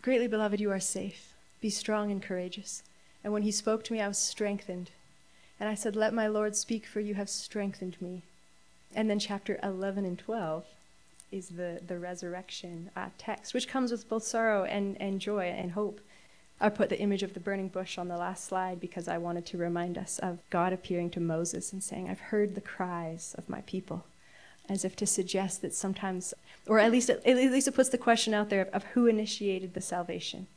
Greatly 0.02 0.28
beloved, 0.28 0.60
you 0.60 0.70
are 0.70 0.80
safe. 0.80 1.34
Be 1.62 1.70
strong 1.70 2.12
and 2.12 2.22
courageous. 2.22 2.84
And 3.24 3.34
when 3.34 3.41
he 3.41 3.52
spoke 3.52 3.84
to 3.86 3.94
me, 3.94 4.02
I 4.02 4.08
was 4.08 4.18
strengthened. 4.18 4.91
And 5.60 5.70
I 5.70 5.76
said, 5.76 5.96
Let 5.96 6.13
my 6.13 6.28
Lord 6.28 6.56
speak, 6.56 6.86
for 6.86 7.00
you 7.00 7.15
have 7.15 7.30
strengthened 7.30 7.98
me. 8.00 8.22
And 8.94 9.10
then 9.10 9.20
chapter 9.20 9.60
11 9.63 10.06
and 10.06 10.20
12 10.20 10.65
is 11.32 11.50
the, 11.50 11.82
the 11.86 11.98
resurrection 11.98 12.91
uh, 12.96 13.10
text, 13.18 13.54
which 13.54 13.68
comes 13.68 13.91
with 13.91 14.08
both 14.08 14.24
sorrow 14.24 14.63
and, 14.63 15.00
and 15.02 15.20
joy 15.20 15.46
and 15.46 15.72
hope. 15.72 16.00
I 16.62 16.70
put 16.70 16.89
the 16.89 17.00
image 17.00 17.24
of 17.24 17.34
the 17.34 17.39
burning 17.39 17.68
bush 17.68 17.98
on 17.98 18.08
the 18.08 18.18
last 18.18 18.46
slide 18.46 18.80
because 18.80 19.08
I 19.08 19.18
wanted 19.18 19.46
to 19.48 19.58
remind 19.58 19.98
us 19.98 20.20
of 20.20 20.39
God 20.50 20.72
appearing 20.72 21.10
to 21.12 21.20
Moses 21.20 21.74
and 21.74 21.84
saying, 21.84 22.10
I've 22.10 22.20
heard 22.20 22.56
the 22.56 22.62
cries 22.62 23.36
of 23.38 23.50
my 23.50 23.62
people, 23.62 24.06
as 24.69 24.86
if 24.86 24.95
to 24.97 25.06
suggest 25.06 25.62
that 25.62 25.73
sometimes, 25.73 26.34
or 26.67 26.80
at 26.80 26.91
least, 26.91 27.10
at 27.10 27.25
least 27.25 27.67
it 27.67 27.75
puts 27.75 27.89
the 27.89 27.97
question 27.97 28.34
out 28.34 28.49
there 28.49 28.62
of, 28.62 28.67
of 28.69 28.84
who 28.93 29.08
initiated 29.08 29.73
the 29.73 29.82
salvation. 29.82 30.47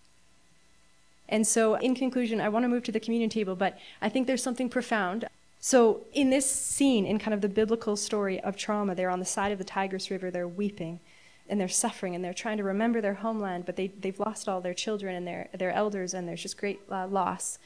And 1.28 1.46
so, 1.46 1.74
in 1.74 1.94
conclusion, 1.94 2.40
I 2.40 2.48
want 2.48 2.64
to 2.64 2.68
move 2.68 2.84
to 2.84 2.92
the 2.92 3.00
communion 3.00 3.30
table, 3.30 3.54
but 3.54 3.78
I 4.00 4.08
think 4.08 4.26
there's 4.26 4.42
something 4.42 4.70
profound. 4.70 5.26
So, 5.60 6.02
in 6.14 6.30
this 6.30 6.50
scene, 6.50 7.04
in 7.04 7.18
kind 7.18 7.34
of 7.34 7.42
the 7.42 7.48
biblical 7.48 7.96
story 7.96 8.40
of 8.40 8.56
trauma, 8.56 8.94
they're 8.94 9.10
on 9.10 9.18
the 9.18 9.26
side 9.26 9.52
of 9.52 9.58
the 9.58 9.64
Tigris 9.64 10.10
River, 10.10 10.30
they're 10.30 10.48
weeping 10.48 11.00
and 11.48 11.60
they're 11.60 11.68
suffering 11.68 12.14
and 12.14 12.24
they're 12.24 12.34
trying 12.34 12.58
to 12.58 12.64
remember 12.64 13.00
their 13.00 13.14
homeland, 13.14 13.64
but 13.66 13.76
they, 13.76 13.88
they've 13.88 14.18
lost 14.20 14.48
all 14.48 14.60
their 14.60 14.74
children 14.74 15.14
and 15.14 15.26
their, 15.26 15.48
their 15.56 15.72
elders, 15.72 16.14
and 16.14 16.28
there's 16.28 16.42
just 16.42 16.58
great 16.58 16.80
uh, 16.90 17.06
loss. 17.06 17.58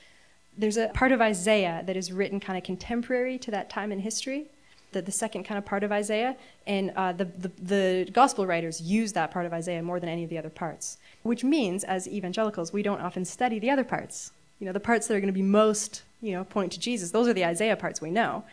There's 0.56 0.76
a 0.76 0.88
part 0.88 1.12
of 1.12 1.20
Isaiah 1.20 1.82
that 1.86 1.96
is 1.96 2.12
written 2.12 2.38
kind 2.40 2.56
of 2.56 2.64
contemporary 2.64 3.38
to 3.38 3.50
that 3.50 3.70
time 3.70 3.90
in 3.90 4.00
history, 4.00 4.46
the, 4.92 5.02
the 5.02 5.12
second 5.12 5.44
kind 5.44 5.58
of 5.58 5.64
part 5.64 5.84
of 5.84 5.92
Isaiah, 5.92 6.36
and 6.66 6.90
uh, 6.96 7.12
the, 7.12 7.24
the, 7.24 7.50
the 7.60 8.10
gospel 8.12 8.46
writers 8.46 8.80
use 8.80 9.12
that 9.12 9.30
part 9.30 9.46
of 9.46 9.52
Isaiah 9.52 9.82
more 9.82 10.00
than 10.00 10.08
any 10.08 10.24
of 10.24 10.30
the 10.30 10.38
other 10.38 10.50
parts, 10.50 10.98
which 11.22 11.42
means, 11.44 11.84
as 11.84 12.08
evangelicals, 12.08 12.72
we 12.72 12.82
don't 12.82 13.00
often 13.00 13.24
study 13.24 13.58
the 13.58 13.70
other 13.70 13.84
parts. 13.84 14.32
You 14.58 14.66
know, 14.66 14.72
the 14.72 14.80
parts 14.80 15.06
that 15.06 15.14
are 15.14 15.20
going 15.20 15.26
to 15.26 15.32
be 15.32 15.42
most, 15.42 16.02
you 16.20 16.32
know, 16.32 16.44
point 16.44 16.72
to 16.72 16.80
Jesus, 16.80 17.10
those 17.10 17.28
are 17.28 17.32
the 17.32 17.44
Isaiah 17.44 17.76
parts 17.76 18.00
we 18.00 18.10
know, 18.10 18.44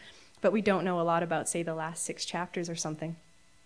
but 0.42 0.52
we 0.52 0.62
don't 0.62 0.84
know 0.84 1.00
a 1.00 1.04
lot 1.04 1.22
about, 1.22 1.48
say, 1.48 1.64
the 1.64 1.76
last 1.76 2.04
six 2.04 2.26
chapters 2.26 2.70
or 2.70 2.76
something. 2.76 3.16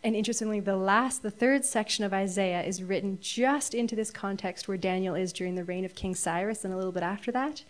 And 0.03 0.17
interestingly, 0.17 0.59
the 0.59 0.75
last, 0.75 1.23
the 1.23 1.31
third 1.31 1.63
section 1.63 2.03
of 2.03 2.13
Isaiah 2.13 2.61
is 2.61 2.83
written 2.83 3.19
just 3.21 3.73
into 3.73 3.95
this 3.95 4.11
context 4.11 4.67
where 4.67 4.75
Daniel 4.77 5.15
is 5.15 5.31
during 5.31 5.55
the 5.55 5.63
reign 5.63 5.85
of 5.85 5.95
King 5.95 6.13
Cyrus 6.13 6.65
and 6.65 6.73
a 6.73 6.77
little 6.77 6.91
bit 6.91 7.03
after 7.03 7.31
that. 7.31 7.63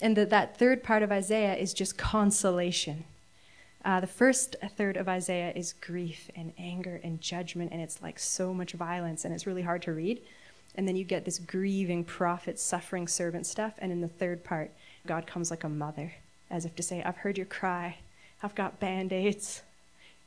And 0.00 0.16
that, 0.16 0.30
that 0.30 0.56
third 0.56 0.84
part 0.84 1.02
of 1.02 1.10
Isaiah 1.10 1.56
is 1.56 1.74
just 1.74 1.98
consolation. 1.98 3.04
Uh, 3.84 4.00
the 4.00 4.06
first 4.06 4.54
third 4.76 4.96
of 4.96 5.08
Isaiah 5.08 5.52
is 5.56 5.74
grief 5.80 6.30
and 6.36 6.52
anger 6.56 7.00
and 7.02 7.20
judgment, 7.20 7.72
and 7.72 7.80
it's 7.80 8.00
like 8.00 8.18
so 8.18 8.54
much 8.54 8.72
violence, 8.72 9.24
and 9.24 9.34
it's 9.34 9.46
really 9.46 9.62
hard 9.62 9.82
to 9.82 9.92
read. 9.92 10.22
And 10.76 10.86
then 10.86 10.96
you 10.96 11.04
get 11.04 11.24
this 11.24 11.38
grieving 11.38 12.04
prophet, 12.04 12.58
suffering 12.58 13.08
servant 13.08 13.46
stuff. 13.46 13.74
And 13.78 13.92
in 13.92 14.00
the 14.00 14.08
third 14.08 14.44
part, 14.44 14.70
God 15.06 15.26
comes 15.26 15.50
like 15.50 15.64
a 15.64 15.68
mother, 15.68 16.12
as 16.50 16.64
if 16.64 16.76
to 16.76 16.82
say, 16.82 17.02
I've 17.02 17.16
heard 17.16 17.36
your 17.36 17.46
cry, 17.46 17.96
I've 18.42 18.54
got 18.54 18.80
band 18.80 19.12
aids, 19.12 19.62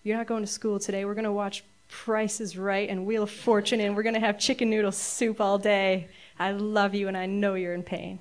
you're 0.04 0.18
not 0.18 0.28
going 0.28 0.44
to 0.44 0.48
school 0.48 0.80
today. 0.80 1.04
We're 1.04 1.16
going 1.16 1.24
to 1.24 1.32
watch 1.32 1.64
Price 1.90 2.40
is 2.40 2.58
Right 2.58 2.90
and 2.90 3.06
Wheel 3.06 3.24
of 3.24 3.32
Fortune, 3.32 3.80
and 3.80 3.96
we're 3.96 4.04
going 4.04 4.16
to 4.16 4.20
have 4.20 4.38
chicken 4.38 4.70
noodle 4.70 4.92
soup 4.92 5.42
all 5.42 5.58
day. 5.58 6.08
I 6.38 6.52
love 6.52 6.94
you, 6.94 7.08
and 7.08 7.18
I 7.18 7.26
know 7.26 7.56
you're 7.56 7.74
in 7.74 7.84
pain. 7.84 8.20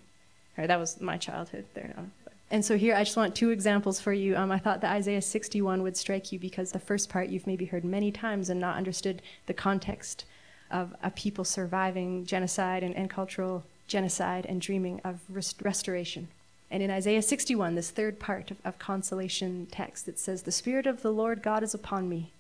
All 0.56 0.62
right, 0.62 0.68
that 0.68 0.78
was 0.78 1.00
my 1.00 1.18
childhood 1.18 1.66
there. 1.74 1.94
And 2.50 2.64
so 2.64 2.76
here, 2.76 2.94
I 2.94 3.04
just 3.04 3.16
want 3.16 3.34
two 3.34 3.50
examples 3.50 4.00
for 4.00 4.12
you. 4.12 4.36
Um, 4.36 4.52
I 4.52 4.58
thought 4.58 4.80
that 4.82 4.92
Isaiah 4.92 5.22
61 5.22 5.82
would 5.82 5.96
strike 5.96 6.30
you 6.30 6.38
because 6.38 6.72
the 6.72 6.78
first 6.78 7.08
part 7.08 7.30
you've 7.30 7.46
maybe 7.46 7.64
heard 7.64 7.84
many 7.84 8.12
times 8.12 8.50
and 8.50 8.60
not 8.60 8.76
understood 8.76 9.22
the 9.46 9.54
context 9.54 10.24
of 10.70 10.94
a 11.02 11.10
people 11.10 11.44
surviving 11.44 12.24
genocide 12.26 12.82
and, 12.82 12.94
and 12.94 13.08
cultural 13.08 13.64
genocide 13.86 14.46
and 14.46 14.60
dreaming 14.60 15.00
of 15.04 15.20
rest- 15.28 15.62
restoration. 15.62 16.28
And 16.70 16.82
in 16.82 16.90
Isaiah 16.90 17.22
61, 17.22 17.74
this 17.74 17.90
third 17.90 18.18
part 18.18 18.50
of, 18.50 18.56
of 18.64 18.78
consolation 18.78 19.66
text, 19.70 20.08
it 20.08 20.18
says, 20.18 20.42
The 20.42 20.52
Spirit 20.52 20.86
of 20.86 21.02
the 21.02 21.12
Lord 21.12 21.42
God 21.42 21.62
is 21.62 21.74
upon 21.74 22.08
me, 22.08 22.32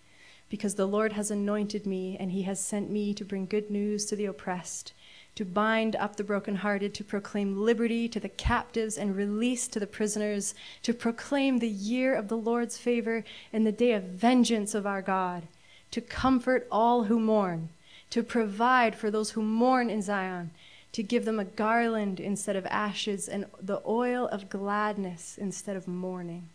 because 0.50 0.74
the 0.74 0.86
Lord 0.86 1.12
has 1.12 1.30
anointed 1.30 1.86
me, 1.86 2.16
and 2.18 2.32
he 2.32 2.42
has 2.42 2.60
sent 2.60 2.90
me 2.90 3.14
to 3.14 3.24
bring 3.24 3.46
good 3.46 3.70
news 3.70 4.06
to 4.06 4.16
the 4.16 4.26
oppressed, 4.26 4.92
to 5.34 5.44
bind 5.44 5.96
up 5.96 6.16
the 6.16 6.24
brokenhearted, 6.24 6.94
to 6.94 7.04
proclaim 7.04 7.64
liberty 7.64 8.08
to 8.08 8.20
the 8.20 8.28
captives 8.28 8.96
and 8.96 9.16
release 9.16 9.66
to 9.68 9.80
the 9.80 9.86
prisoners, 9.86 10.54
to 10.82 10.94
proclaim 10.94 11.58
the 11.58 11.68
year 11.68 12.14
of 12.14 12.28
the 12.28 12.36
Lord's 12.36 12.78
favor 12.78 13.24
and 13.52 13.66
the 13.66 13.72
day 13.72 13.92
of 13.92 14.04
vengeance 14.04 14.74
of 14.74 14.86
our 14.86 15.02
God, 15.02 15.44
to 15.90 16.00
comfort 16.00 16.66
all 16.70 17.04
who 17.04 17.18
mourn, 17.18 17.68
to 18.10 18.22
provide 18.22 18.94
for 18.94 19.10
those 19.10 19.30
who 19.30 19.42
mourn 19.42 19.90
in 19.90 20.02
Zion 20.02 20.50
to 20.94 21.02
give 21.02 21.24
them 21.24 21.40
a 21.40 21.44
garland 21.44 22.20
instead 22.20 22.54
of 22.54 22.64
ashes, 22.66 23.28
and 23.28 23.46
the 23.60 23.82
oil 23.84 24.28
of 24.28 24.48
gladness 24.48 25.36
instead 25.36 25.74
of 25.74 25.88
mourning, 25.88 26.48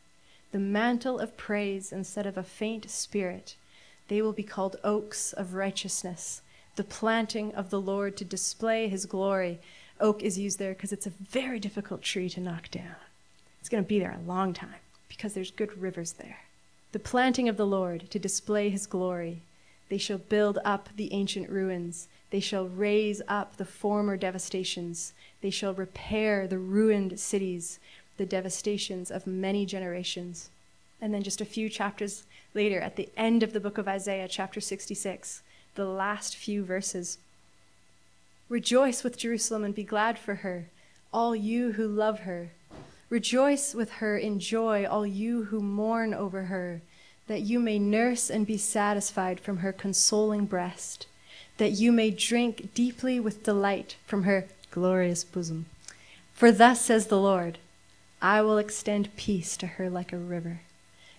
the 0.53 0.57
mantle 0.57 1.19
of 1.19 1.35
praise 1.35 1.91
instead 1.91 2.25
of 2.25 2.37
a 2.37 2.43
faint 2.43 2.89
spirit. 2.89 3.57
They 4.07 4.21
will 4.21 4.31
be 4.31 4.43
called 4.43 4.77
oaks 4.81 5.33
of 5.33 5.55
righteousness, 5.55 6.41
the 6.79 6.83
planting 6.85 7.53
of 7.55 7.71
the 7.71 7.81
Lord 7.81 8.15
to 8.15 8.23
display 8.23 8.87
his 8.87 9.05
glory. 9.05 9.59
Oak 9.99 10.23
is 10.23 10.39
used 10.39 10.59
there 10.59 10.73
because 10.73 10.93
it's 10.93 11.05
a 11.05 11.09
very 11.09 11.59
difficult 11.59 12.01
tree 12.01 12.29
to 12.29 12.39
knock 12.39 12.71
down. 12.71 12.95
It's 13.59 13.67
going 13.67 13.83
to 13.83 13.87
be 13.87 13.99
there 13.99 14.17
a 14.17 14.25
long 14.25 14.53
time 14.53 14.79
because 15.09 15.33
there's 15.33 15.51
good 15.51 15.77
rivers 15.77 16.13
there. 16.13 16.37
The 16.93 16.99
planting 16.99 17.49
of 17.49 17.57
the 17.57 17.67
Lord 17.67 18.09
to 18.11 18.17
display 18.17 18.69
his 18.69 18.87
glory. 18.87 19.41
They 19.89 19.97
shall 19.97 20.19
build 20.19 20.57
up 20.63 20.87
the 20.95 21.11
ancient 21.11 21.49
ruins. 21.49 22.07
They 22.29 22.39
shall 22.39 22.69
raise 22.69 23.21
up 23.27 23.57
the 23.57 23.65
former 23.65 24.15
devastations. 24.15 25.11
They 25.41 25.49
shall 25.49 25.73
repair 25.73 26.47
the 26.47 26.59
ruined 26.59 27.19
cities, 27.19 27.79
the 28.15 28.25
devastations 28.25 29.11
of 29.11 29.27
many 29.27 29.65
generations. 29.65 30.49
And 31.01 31.13
then 31.13 31.23
just 31.23 31.41
a 31.41 31.45
few 31.45 31.67
chapters 31.67 32.23
later, 32.53 32.79
at 32.79 32.95
the 32.95 33.09
end 33.17 33.43
of 33.43 33.51
the 33.51 33.59
book 33.59 33.77
of 33.77 33.89
Isaiah, 33.89 34.29
chapter 34.29 34.61
66, 34.61 35.41
the 35.79 35.85
last 35.85 36.35
few 36.35 36.63
verses 36.63 37.17
Rejoice 38.49 39.03
with 39.03 39.17
Jerusalem 39.17 39.63
and 39.63 39.75
be 39.75 39.83
glad 39.83 40.17
for 40.17 40.35
her, 40.35 40.65
all 41.13 41.35
you 41.35 41.73
who 41.73 41.87
love 41.87 42.21
her. 42.21 42.49
Rejoice 43.09 43.73
with 43.75 43.91
her 43.93 44.17
in 44.17 44.39
joy, 44.39 44.85
all 44.85 45.05
you 45.05 45.45
who 45.45 45.61
mourn 45.61 46.13
over 46.13 46.43
her, 46.43 46.81
that 47.27 47.41
you 47.41 47.59
may 47.59 47.77
nurse 47.77 48.29
and 48.29 48.47
be 48.47 48.57
satisfied 48.57 49.39
from 49.39 49.57
her 49.57 49.71
consoling 49.71 50.45
breast 50.45 51.05
that 51.59 51.73
you 51.73 51.91
may 51.91 52.09
drink 52.09 52.73
deeply 52.73 53.19
with 53.19 53.43
delight 53.43 53.97
from 54.05 54.23
her 54.23 54.47
glorious 54.71 55.23
bosom. 55.23 55.65
For 56.33 56.51
thus 56.51 56.81
says 56.81 57.07
the 57.07 57.19
Lord 57.19 57.59
I 58.21 58.41
will 58.41 58.57
extend 58.57 59.15
peace 59.15 59.55
to 59.57 59.67
her 59.67 59.89
like 59.89 60.11
a 60.11 60.17
river, 60.17 60.61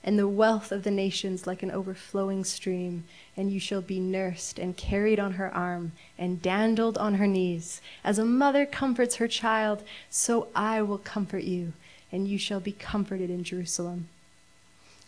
and 0.03 0.19
the 0.19 0.29
wealth 0.29 0.73
of 0.73 0.83
the 0.83 0.91
nations 0.91 1.47
like 1.47 1.63
an 1.63 1.71
overflowing 1.71 2.45
stream, 2.45 3.05
and 3.37 3.53
you 3.53 3.61
shall 3.61 3.83
be 3.83 4.01
nursed 4.01 4.59
and 4.59 4.77
carried 4.77 5.21
on 5.21 5.33
her 5.33 5.55
arm 5.55 5.93
and 6.19 6.41
dandled 6.41 6.97
on 6.97 7.15
her 7.15 7.27
knees. 7.27 7.83
As 8.03 8.19
a 8.19 8.25
mother 8.25 8.65
comforts 8.65 9.17
her 9.17 9.29
child, 9.29 9.83
so 10.09 10.49
I 10.55 10.81
will 10.83 10.99
comfort 10.99 11.45
you, 11.45 11.75
and 12.11 12.27
you 12.27 12.39
shall 12.39 12.61
be 12.61 12.73
comforted 12.73 13.29
in 13.29 13.45
Jerusalem. 13.45 14.09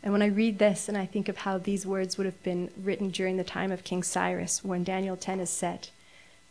And 0.02 0.12
when 0.12 0.22
I 0.22 0.26
read 0.26 0.58
this 0.58 0.88
and 0.88 0.98
I 0.98 1.06
think 1.06 1.28
of 1.28 1.38
how 1.38 1.58
these 1.58 1.86
words 1.86 2.18
would 2.18 2.26
have 2.26 2.42
been 2.42 2.70
written 2.82 3.10
during 3.10 3.36
the 3.36 3.44
time 3.44 3.70
of 3.70 3.84
King 3.84 4.02
Cyrus 4.02 4.64
when 4.64 4.84
Daniel 4.84 5.16
10 5.16 5.40
is 5.40 5.50
set, 5.50 5.90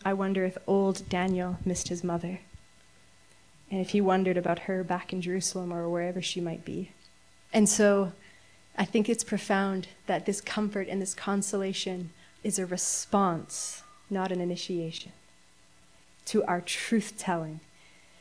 I 0.03 0.13
wonder 0.13 0.45
if 0.45 0.57
old 0.65 1.07
Daniel 1.09 1.57
missed 1.65 1.89
his 1.89 2.03
mother. 2.03 2.39
And 3.69 3.79
if 3.79 3.89
he 3.89 4.01
wondered 4.01 4.37
about 4.37 4.59
her 4.59 4.83
back 4.83 5.13
in 5.13 5.21
Jerusalem 5.21 5.71
or 5.71 5.87
wherever 5.87 6.21
she 6.21 6.41
might 6.41 6.65
be. 6.65 6.91
And 7.53 7.67
so 7.69 8.13
I 8.77 8.85
think 8.85 9.09
it's 9.09 9.23
profound 9.23 9.87
that 10.07 10.25
this 10.25 10.41
comfort 10.41 10.87
and 10.87 11.01
this 11.01 11.13
consolation 11.13 12.11
is 12.43 12.57
a 12.57 12.65
response, 12.65 13.83
not 14.09 14.31
an 14.31 14.41
initiation, 14.41 15.11
to 16.25 16.43
our 16.45 16.61
truth 16.61 17.13
telling, 17.17 17.59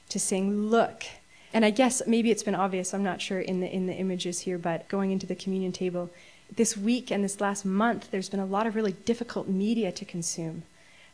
to 0.09 0.19
saying, 0.19 0.69
Look, 0.69 1.05
and 1.53 1.65
I 1.65 1.71
guess 1.71 2.03
maybe 2.07 2.31
it's 2.31 2.43
been 2.43 2.55
obvious, 2.55 2.95
I'm 2.95 3.03
not 3.03 3.21
sure 3.21 3.41
in 3.41 3.61
the, 3.61 3.73
in 3.73 3.87
the 3.87 3.95
images 3.95 4.41
here, 4.41 4.59
but 4.59 4.89
going 4.89 5.11
into 5.11 5.27
the 5.27 5.35
communion 5.35 5.73
table, 5.73 6.11
this 6.55 6.77
week 6.77 7.11
and 7.11 7.23
this 7.23 7.41
last 7.41 7.65
month, 7.65 8.11
there's 8.11 8.29
been 8.29 8.41
a 8.41 8.47
lot 8.47 8.67
of 8.67 8.75
really 8.75 8.93
difficult 8.93 9.49
media 9.49 9.93
to 9.93 10.05
consume 10.05 10.65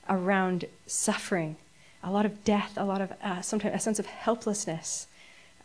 around 0.08 0.66
suffering, 0.86 1.56
a 2.02 2.10
lot 2.10 2.26
of 2.26 2.44
death, 2.44 2.74
a 2.76 2.84
lot 2.84 3.00
of 3.00 3.12
uh, 3.22 3.40
sometimes 3.40 3.74
a 3.74 3.78
sense 3.78 3.98
of 3.98 4.06
helplessness, 4.06 5.06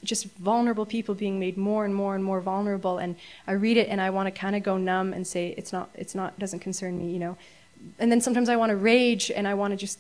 just 0.04 0.26
vulnerable 0.38 0.86
people 0.86 1.16
being 1.16 1.40
made 1.40 1.58
more 1.58 1.86
and 1.86 1.94
more 1.94 2.16
and 2.16 2.24
more 2.24 2.42
vulnerable. 2.42 2.98
And 2.98 3.16
I 3.48 3.54
read 3.54 3.78
it 3.78 3.88
and 3.88 4.02
I 4.02 4.10
want 4.10 4.28
to 4.28 4.32
kind 4.32 4.56
of 4.56 4.64
go 4.64 4.78
numb 4.78 5.14
and 5.14 5.26
say 5.26 5.54
it's 5.58 5.72
not, 5.72 5.90
it's 5.96 6.16
not, 6.16 6.38
doesn't 6.40 6.60
concern 6.60 6.98
me, 6.98 7.12
you 7.12 7.20
know. 7.20 7.38
And 8.00 8.12
then 8.12 8.22
sometimes 8.22 8.50
I 8.50 8.56
want 8.56 8.70
to 8.72 8.76
rage 8.76 9.32
and 9.32 9.48
I 9.48 9.54
want 9.54 9.72
to 9.72 9.78
just 9.78 10.00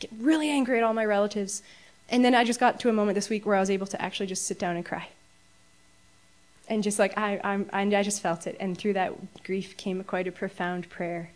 get 0.00 0.10
really 0.18 0.50
angry 0.50 0.78
at 0.78 0.84
all 0.84 0.94
my 0.94 1.04
relatives 1.04 1.62
and 2.08 2.24
then 2.24 2.34
I 2.34 2.44
just 2.44 2.60
got 2.60 2.80
to 2.80 2.88
a 2.88 2.92
moment 2.92 3.14
this 3.14 3.30
week 3.30 3.46
where 3.46 3.56
I 3.56 3.60
was 3.60 3.70
able 3.70 3.86
to 3.88 4.00
actually 4.00 4.26
just 4.26 4.46
sit 4.46 4.58
down 4.58 4.76
and 4.76 4.84
cry. 4.84 5.08
And 6.68 6.82
just 6.82 6.98
like 6.98 7.16
I, 7.18 7.40
I'm, 7.44 7.68
I 7.72 8.02
just 8.02 8.22
felt 8.22 8.46
it, 8.46 8.56
and 8.58 8.76
through 8.76 8.94
that 8.94 9.44
grief 9.44 9.76
came 9.76 10.02
quite 10.04 10.26
a 10.26 10.32
profound 10.32 10.88
prayer 10.88 11.30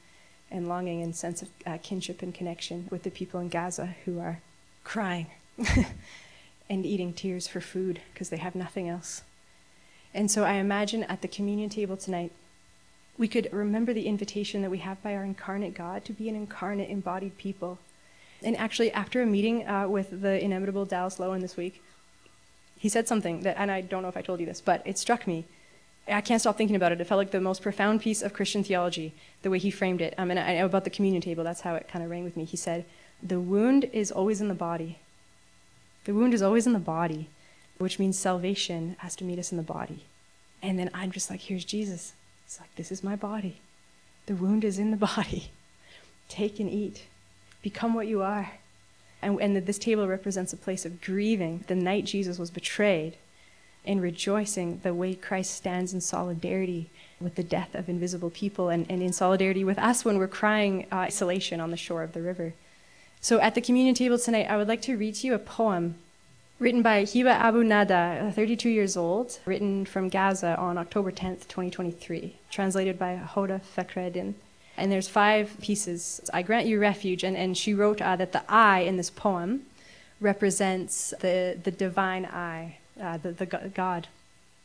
and 0.51 0.69
longing 0.69 1.03
and 1.03 1.15
sense 1.15 1.43
of 1.43 1.49
uh, 1.67 1.79
kinship 1.83 2.23
and 2.23 2.35
connection 2.35 2.89
with 2.91 3.03
the 3.03 3.11
people 3.11 3.39
in 3.41 3.49
Gaza 3.51 3.95
who 4.05 4.19
are 4.21 4.41
crying 4.85 5.27
and 6.71 6.85
eating 6.85 7.13
tears 7.13 7.49
for 7.49 7.61
food 7.61 8.01
because 8.13 8.29
they 8.29 8.37
have 8.37 8.55
nothing 8.55 8.89
else. 8.89 9.23
And 10.15 10.31
so 10.31 10.45
I 10.45 10.55
imagine 10.55 11.05
at 11.05 11.23
the 11.23 11.29
communion 11.29 11.71
table 11.71 11.97
tonight, 11.97 12.33
we 13.17 13.29
could 13.29 13.49
remember 13.53 13.93
the 13.93 14.07
invitation 14.07 14.63
that 14.63 14.71
we 14.71 14.79
have 14.79 15.03
by 15.03 15.15
our 15.15 15.25
incarnate 15.25 15.75
God 15.75 16.05
to 16.05 16.13
be 16.13 16.29
an 16.29 16.37
incarnate, 16.37 16.89
embodied 16.89 17.37
people. 17.37 17.79
And 18.43 18.57
actually, 18.57 18.93
after 18.93 19.21
a 19.21 19.27
meeting 19.27 19.67
uh, 19.67 19.89
with 19.89 20.23
the 20.23 20.43
inimitable 20.43 20.85
Dallas 20.85 21.19
Lowen 21.19 21.41
this 21.41 21.57
week, 21.57 21.83
he 22.79 22.89
said 22.89 23.09
something 23.09 23.41
that, 23.41 23.57
and 23.59 23.71
I 23.71 23.81
don't 23.81 24.03
know 24.03 24.09
if 24.09 24.17
I 24.17 24.23
told 24.23 24.39
you 24.39 24.47
this, 24.47 24.61
but 24.61 24.83
it 24.85 24.97
struck 24.97 25.27
me. 25.27 25.45
I 26.07 26.21
can't 26.21 26.41
stop 26.41 26.57
thinking 26.57 26.77
about 26.77 26.93
it. 26.93 27.01
It 27.01 27.07
felt 27.07 27.19
like 27.19 27.33
the 27.33 27.41
most 27.41 27.61
profound 27.61 28.01
piece 28.01 28.23
of 28.23 28.33
Christian 28.33 28.63
theology, 28.63 29.13
the 29.43 29.51
way 29.51 29.59
he 29.59 29.71
framed 29.71 30.01
it. 30.01 30.15
Um, 30.17 30.31
and 30.31 30.39
I, 30.39 30.53
about 30.53 30.85
the 30.85 30.91
communion 30.91 31.21
table, 31.21 31.43
that's 31.43 31.63
how 31.63 31.75
it 31.75 31.89
kind 31.89 32.05
of 32.05 32.11
rang 32.11 32.25
with 32.25 32.37
me. 32.37 32.45
He 32.45 32.57
said, 32.57 32.85
The 33.23 33.41
wound 33.41 33.91
is 33.93 34.13
always 34.13 34.41
in 34.41 34.49
the 34.49 34.55
body. 34.55 35.01
The 36.09 36.15
wound 36.15 36.33
is 36.33 36.41
always 36.41 36.67
in 36.67 36.73
the 36.73 36.79
body, 36.79 37.29
which 37.77 37.99
means 37.99 38.19
salvation 38.19 38.97
has 39.01 39.15
to 39.17 39.25
meet 39.25 39.39
us 39.39 39.53
in 39.53 39.59
the 39.59 39.63
body. 39.63 40.05
And 40.63 40.79
then 40.79 40.89
I'm 40.95 41.13
just 41.13 41.29
like, 41.29 41.41
Here's 41.41 41.67
Jesus. 41.67 42.15
It's 42.47 42.59
like, 42.59 42.75
This 42.77 42.91
is 42.91 43.05
my 43.05 43.15
body. 43.15 43.61
The 44.25 44.35
wound 44.35 44.65
is 44.65 44.79
in 44.79 44.91
the 44.91 44.97
body. 45.17 45.51
Take 46.31 46.61
and 46.61 46.71
eat. 46.71 47.05
Become 47.61 47.93
what 47.93 48.07
you 48.07 48.23
are. 48.23 48.53
And, 49.21 49.39
and 49.39 49.55
this 49.55 49.79
table 49.79 50.09
represents 50.09 50.55
a 50.55 50.57
place 50.57 50.87
of 50.87 51.03
grieving 51.03 51.65
the 51.67 51.75
night 51.75 52.07
Jesus 52.07 52.39
was 52.39 52.51
betrayed 52.51 53.19
and 53.85 54.01
rejoicing 54.01 54.81
the 54.83 54.95
way 54.95 55.15
Christ 55.15 55.55
stands 55.57 55.93
in 55.93 56.01
solidarity 56.01 56.89
with 57.21 57.35
the 57.35 57.45
death 57.45 57.75
of 57.75 57.87
invisible 57.87 58.31
people 58.31 58.71
and, 58.71 58.87
and 58.89 59.03
in 59.03 59.13
solidarity 59.13 59.63
with 59.63 59.79
us 59.79 60.07
when 60.07 60.17
we're 60.17 60.27
crying 60.27 60.87
uh, 60.91 60.97
isolation 61.01 61.61
on 61.61 61.71
the 61.71 61.77
shore 61.77 62.03
of 62.03 62.15
the 62.15 62.23
river. 62.23 62.55
So 63.21 63.41
at 63.41 63.55
the 63.55 63.61
communion 63.61 63.95
table 63.95 64.19
tonight, 64.19 64.47
I 64.49 64.57
would 64.57 64.69
like 64.69 64.83
to 64.83 64.97
read 64.97 65.17
to 65.17 65.27
you 65.27 65.35
a 65.35 65.39
poem 65.39 65.97
written 66.59 66.83
by 66.83 67.03
Hiba 67.03 67.31
Abu 67.31 67.63
Nada, 67.63 68.33
32 68.35 68.69
years 68.69 68.97
old, 68.97 69.39
written 69.45 69.85
from 69.85 70.09
Gaza 70.09 70.57
on 70.57 70.79
October 70.79 71.13
10th, 71.13 71.47
2023, 71.49 72.37
translated 72.51 72.99
by 72.99 73.21
Huda 73.35 73.61
Fakhreddine 73.77 74.35
and 74.79 74.93
there's 74.93 75.09
five 75.09 75.57
pieces. 75.61 76.21
I 76.33 76.43
grant 76.43 76.67
you 76.67 76.81
refuge, 76.81 77.25
and, 77.25 77.37
and 77.37 77.59
she 77.59 77.75
wrote 77.75 78.01
uh, 78.01 78.17
that 78.17 78.33
the 78.33 78.43
I 78.49 78.81
in 78.81 78.97
this 78.97 79.11
poem 79.11 79.67
represents 80.21 81.13
the, 81.21 81.59
the 81.63 81.73
divine 81.73 82.25
I, 82.25 82.79
uh, 83.01 83.19
the, 83.19 83.33
the 83.33 83.47
God. 83.47 84.07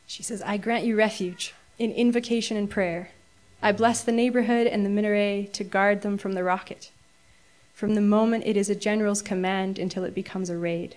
She 0.06 0.22
says, 0.22 0.40
I 0.42 0.56
grant 0.56 0.84
you 0.84 0.96
refuge 0.96 1.54
in 1.78 1.90
invocation 1.92 2.56
and 2.56 2.70
prayer. 2.70 3.10
I 3.60 3.72
bless 3.72 4.02
the 4.02 4.12
neighborhood 4.12 4.66
and 4.66 4.84
the 4.84 4.90
minaret 4.90 5.52
to 5.54 5.64
guard 5.64 6.02
them 6.02 6.16
from 6.16 6.32
the 6.32 6.44
rocket, 6.44 6.90
from 7.74 7.94
the 7.94 8.00
moment 8.00 8.46
it 8.46 8.56
is 8.56 8.70
a 8.70 8.74
general's 8.74 9.20
command 9.20 9.78
until 9.78 10.04
it 10.04 10.14
becomes 10.14 10.48
a 10.48 10.56
raid. 10.56 10.94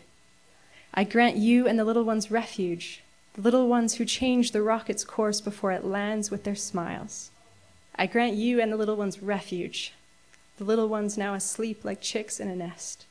I 0.93 1.03
grant 1.03 1.35
you 1.35 1.67
and 1.67 1.77
the 1.77 1.83
little 1.83 2.03
ones 2.03 2.31
refuge, 2.31 3.01
the 3.33 3.41
little 3.41 3.67
ones 3.67 3.95
who 3.95 4.05
change 4.05 4.51
the 4.51 4.61
rocket's 4.61 5.03
course 5.03 5.41
before 5.41 5.71
it 5.71 5.83
lands 5.83 6.31
with 6.31 6.43
their 6.43 6.55
smiles. 6.55 7.31
I 7.95 8.05
grant 8.05 8.35
you 8.35 8.61
and 8.61 8.71
the 8.71 8.77
little 8.77 8.95
ones 8.95 9.23
refuge, 9.23 9.93
the 10.57 10.63
little 10.63 10.87
ones 10.87 11.17
now 11.17 11.33
asleep 11.33 11.83
like 11.83 11.99
chicks 11.99 12.39
in 12.39 12.47
a 12.47 12.55
nest. 12.55 13.05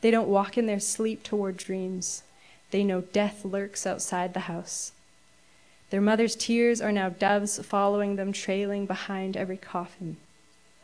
They 0.00 0.12
don't 0.12 0.28
walk 0.28 0.56
in 0.56 0.66
their 0.66 0.80
sleep 0.80 1.24
toward 1.24 1.56
dreams. 1.56 2.22
They 2.70 2.84
know 2.84 3.00
death 3.00 3.44
lurks 3.44 3.86
outside 3.86 4.32
the 4.32 4.40
house. 4.40 4.92
Their 5.90 6.00
mother's 6.00 6.36
tears 6.36 6.80
are 6.80 6.92
now 6.92 7.08
doves 7.08 7.58
following 7.64 8.16
them, 8.16 8.32
trailing 8.32 8.86
behind 8.86 9.36
every 9.36 9.56
coffin. 9.56 10.18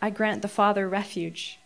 I 0.02 0.11
grant 0.11 0.42
the 0.42 0.48
father 0.48 0.88
refuge. 0.88 1.60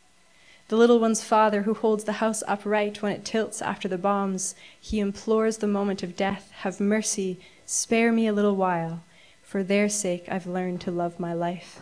The 0.69 0.77
little 0.77 0.99
one's 0.99 1.23
father 1.23 1.63
who 1.63 1.75
holds 1.75 2.05
the 2.05 2.13
house 2.13 2.43
upright 2.49 3.03
when 3.03 3.13
it 3.13 3.25
tilts 3.25 3.61
after 3.61 3.87
the 3.87 3.99
bombs, 3.99 4.55
he 4.81 4.99
implores 4.99 5.59
the 5.59 5.67
moment 5.67 6.03
of 6.03 6.17
death 6.17 6.51
Have 6.59 6.81
mercy, 6.81 7.39
spare 7.67 8.13
me 8.13 8.27
a 8.27 8.33
little 8.33 8.57
while. 8.57 9.03
For 9.43 9.63
their 9.63 9.89
sake, 9.89 10.27
I've 10.29 10.47
learned 10.47 10.81
to 10.83 10.91
love 10.91 11.21
my 11.21 11.35
life. 11.35 11.81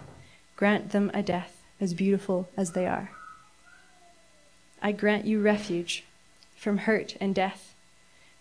Grant 0.57 0.91
them 0.91 1.11
a 1.15 1.23
death 1.23 1.63
as 1.81 1.95
beautiful 1.95 2.49
as 2.57 2.73
they 2.73 2.87
are. 2.87 3.11
I 4.83 4.91
grant 4.93 5.27
you 5.27 5.41
refuge 5.41 6.05
from 6.57 6.79
hurt 6.79 7.17
and 7.21 7.35
death, 7.35 7.75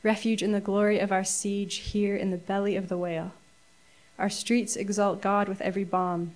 refuge 0.04 0.41
in 0.41 0.51
the 0.51 0.60
glory 0.60 0.99
of 0.99 1.12
our 1.12 1.23
siege 1.23 1.77
here 1.77 2.15
in 2.15 2.32
the 2.32 2.38
belly 2.38 2.75
of 2.75 2.89
the 2.89 2.97
whale. 2.97 3.34
Our 4.17 4.30
streets 4.30 4.75
exalt 4.75 5.21
God 5.21 5.47
with 5.47 5.62
every 5.62 5.84
bomb. 5.84 6.34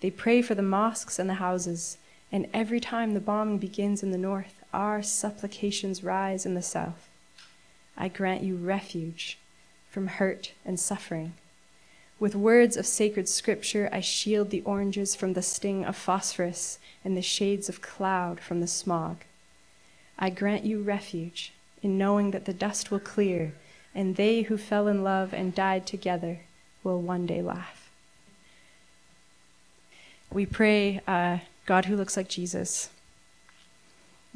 They 0.00 0.10
pray 0.10 0.40
for 0.40 0.54
the 0.54 0.62
mosques 0.62 1.18
and 1.18 1.28
the 1.28 1.34
houses, 1.34 1.98
and 2.32 2.48
every 2.52 2.80
time 2.80 3.14
the 3.14 3.20
bombing 3.20 3.58
begins 3.58 4.02
in 4.02 4.10
the 4.10 4.18
north, 4.18 4.64
our 4.72 5.02
supplications 5.02 6.02
rise 6.02 6.44
in 6.44 6.54
the 6.54 6.62
south. 6.62 7.08
I 7.96 8.08
grant 8.08 8.42
you 8.42 8.56
refuge 8.56 9.38
from 9.90 10.06
hurt 10.06 10.52
and 10.64 10.80
suffering 10.80 11.34
with 12.22 12.36
words 12.36 12.76
of 12.76 12.86
sacred 12.86 13.28
scripture, 13.28 13.88
I 13.90 13.98
shield 13.98 14.50
the 14.50 14.62
oranges 14.62 15.16
from 15.16 15.32
the 15.32 15.42
sting 15.42 15.84
of 15.84 15.96
phosphorus 15.96 16.78
and 17.04 17.16
the 17.16 17.20
shades 17.20 17.68
of 17.68 17.82
cloud 17.82 18.38
from 18.38 18.60
the 18.60 18.68
smog. 18.68 19.24
I 20.16 20.30
grant 20.30 20.64
you 20.64 20.82
refuge 20.82 21.52
in 21.82 21.98
knowing 21.98 22.30
that 22.30 22.44
the 22.44 22.52
dust 22.52 22.92
will 22.92 23.00
clear, 23.00 23.54
and 23.92 24.14
they 24.14 24.42
who 24.42 24.56
fell 24.56 24.86
in 24.86 25.02
love 25.02 25.34
and 25.34 25.52
died 25.52 25.84
together 25.84 26.42
will 26.84 27.02
one 27.02 27.26
day 27.26 27.42
laugh. 27.42 27.90
We 30.30 30.46
pray, 30.46 31.00
uh, 31.08 31.38
God 31.64 31.84
who 31.84 31.96
looks 31.96 32.16
like 32.16 32.28
Jesus, 32.28 32.90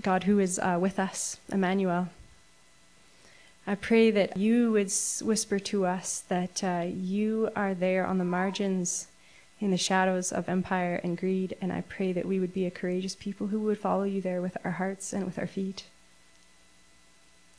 God 0.00 0.24
who 0.24 0.38
is 0.38 0.58
uh, 0.58 0.78
with 0.80 0.98
us, 0.98 1.38
Emmanuel. 1.50 2.08
I 3.66 3.74
pray 3.74 4.12
that 4.12 4.36
you 4.36 4.70
would 4.72 4.92
whisper 5.22 5.58
to 5.58 5.86
us 5.86 6.20
that 6.28 6.62
uh, 6.62 6.86
you 6.86 7.50
are 7.56 7.74
there 7.74 8.06
on 8.06 8.18
the 8.18 8.24
margins 8.24 9.08
in 9.60 9.72
the 9.72 9.76
shadows 9.76 10.30
of 10.30 10.48
empire 10.48 11.00
and 11.02 11.18
greed, 11.18 11.56
and 11.60 11.72
I 11.72 11.80
pray 11.80 12.12
that 12.12 12.26
we 12.26 12.38
would 12.38 12.52
be 12.54 12.66
a 12.66 12.70
courageous 12.70 13.16
people 13.16 13.48
who 13.48 13.60
would 13.60 13.78
follow 13.78 14.04
you 14.04 14.20
there 14.20 14.40
with 14.40 14.56
our 14.64 14.72
hearts 14.72 15.12
and 15.12 15.24
with 15.24 15.38
our 15.38 15.46
feet. 15.46 15.84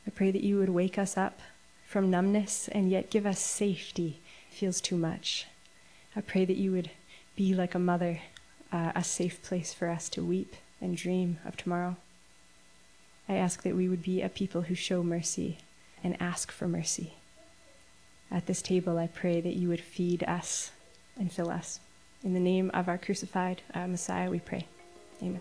I 0.06 0.10
pray 0.10 0.30
that 0.30 0.44
you 0.44 0.58
would 0.58 0.70
wake 0.70 0.96
us 0.96 1.18
up 1.18 1.40
from 1.86 2.10
numbness 2.10 2.68
and 2.68 2.90
yet 2.90 3.10
give 3.10 3.26
us 3.26 3.40
safety. 3.40 4.20
It 4.50 4.54
feels 4.54 4.80
too 4.80 4.96
much. 4.96 5.46
I 6.16 6.22
pray 6.22 6.46
that 6.46 6.56
you 6.56 6.72
would 6.72 6.90
be 7.36 7.54
like 7.54 7.74
a 7.74 7.78
mother, 7.78 8.20
uh, 8.72 8.92
a 8.94 9.04
safe 9.04 9.42
place 9.42 9.72
for 9.72 9.88
us 9.88 10.08
to 10.10 10.24
weep 10.24 10.54
and 10.80 10.96
dream 10.96 11.38
of 11.44 11.56
tomorrow. 11.56 11.96
I 13.28 13.34
ask 13.34 13.62
that 13.62 13.76
we 13.76 13.88
would 13.88 14.02
be 14.02 14.22
a 14.22 14.28
people 14.28 14.62
who 14.62 14.74
show 14.74 15.02
mercy 15.02 15.58
and 16.02 16.20
ask 16.20 16.50
for 16.50 16.66
mercy. 16.66 17.14
At 18.30 18.46
this 18.46 18.62
table, 18.62 18.98
I 18.98 19.06
pray 19.06 19.40
that 19.40 19.56
you 19.56 19.68
would 19.68 19.80
feed 19.80 20.22
us 20.24 20.70
and 21.18 21.32
fill 21.32 21.50
us. 21.50 21.80
In 22.22 22.34
the 22.34 22.40
name 22.40 22.70
of 22.74 22.88
our 22.88 22.98
crucified 22.98 23.62
uh, 23.74 23.86
Messiah, 23.86 24.30
we 24.30 24.40
pray. 24.40 24.66
Amen. 25.22 25.40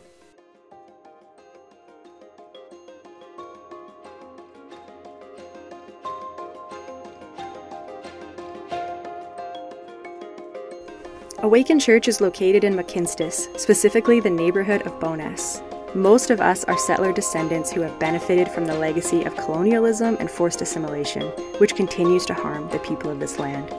Awaken 11.47 11.79
Church 11.79 12.10
is 12.10 12.19
located 12.19 12.65
in 12.65 12.73
Mohkinstsis, 12.75 13.57
specifically 13.57 14.19
the 14.19 14.29
neighborhood 14.29 14.81
of 14.81 14.99
Bowness. 14.99 15.62
Most 15.95 16.29
of 16.29 16.41
us 16.41 16.65
are 16.65 16.77
settler 16.77 17.13
descendants 17.13 17.71
who 17.71 17.79
have 17.79 17.97
benefited 17.99 18.49
from 18.49 18.65
the 18.65 18.77
legacy 18.77 19.23
of 19.23 19.33
colonialism 19.38 20.17
and 20.19 20.29
forced 20.29 20.62
assimilation, 20.62 21.21
which 21.60 21.73
continues 21.73 22.25
to 22.25 22.33
harm 22.33 22.67
the 22.67 22.79
people 22.79 23.10
of 23.10 23.21
this 23.21 23.39
land. 23.39 23.73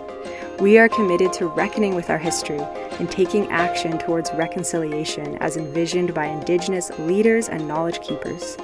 We 0.61 0.79
are 0.79 0.89
committed 0.89 1.35
to 1.35 1.49
reckoning 1.49 1.95
with 1.95 2.09
our 2.09 2.17
history 2.17 2.59
and 2.59 3.11
taking 3.11 3.47
action 3.51 3.99
towards 3.99 4.33
reconciliation 4.33 5.37
as 5.43 5.59
envisioned 5.59 6.15
by 6.15 6.25
Indigenous 6.25 6.91
leaders 7.01 7.51
and 7.51 7.69
knowledge 7.69 8.01
keepers. 8.01 8.57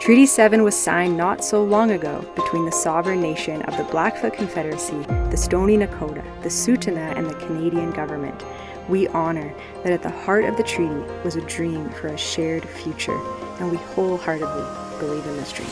Treaty 0.00 0.26
7 0.26 0.62
was 0.62 0.76
signed 0.76 1.16
not 1.16 1.44
so 1.44 1.62
long 1.62 1.90
ago 1.90 2.24
between 2.34 2.64
the 2.64 2.72
sovereign 2.72 3.20
nation 3.20 3.62
of 3.62 3.76
the 3.76 3.84
Blackfoot 3.84 4.32
Confederacy, 4.32 5.02
the 5.30 5.36
Stoney 5.36 5.76
Nakoda, 5.76 6.24
the 6.42 6.48
Tsuut'ina, 6.48 7.16
and 7.16 7.26
the 7.26 7.34
Canadian 7.34 7.90
government 7.90 8.42
we 8.88 9.06
honor 9.08 9.52
that 9.84 9.92
at 9.92 10.02
the 10.02 10.10
heart 10.10 10.44
of 10.44 10.56
the 10.56 10.62
treaty 10.62 11.02
was 11.22 11.36
a 11.36 11.42
dream 11.42 11.90
for 11.90 12.06
a 12.08 12.16
shared 12.16 12.66
future, 12.66 13.20
and 13.60 13.70
we 13.70 13.76
wholeheartedly 13.76 14.64
believe 14.98 15.26
in 15.26 15.36
this 15.36 15.52
dream. 15.52 15.68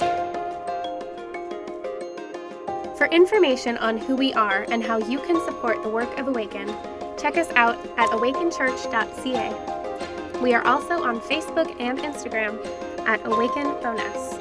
For 2.97 3.07
information 3.07 3.79
on 3.79 3.97
who 3.97 4.15
we 4.17 4.35
are 4.35 4.67
and 4.71 4.83
how 4.83 4.99
you 4.99 5.19
can 5.21 5.43
support 5.45 5.83
the 5.83 5.89
work 5.89 6.19
of 6.19 6.29
Awaken, 6.29 6.69
check 7.19 7.39
us 7.39 7.49
out 7.53 7.79
at 7.97 8.11
awakenchurch.ca. 8.11 10.43
We 10.43 10.53
are 10.53 10.67
also 10.67 11.03
on 11.03 11.21
Facebook 11.21 11.75
and 11.81 11.99
Instagram 11.99 12.59
at 13.07 13.25
Awaken 13.25 13.81
Bowness. 13.81 14.36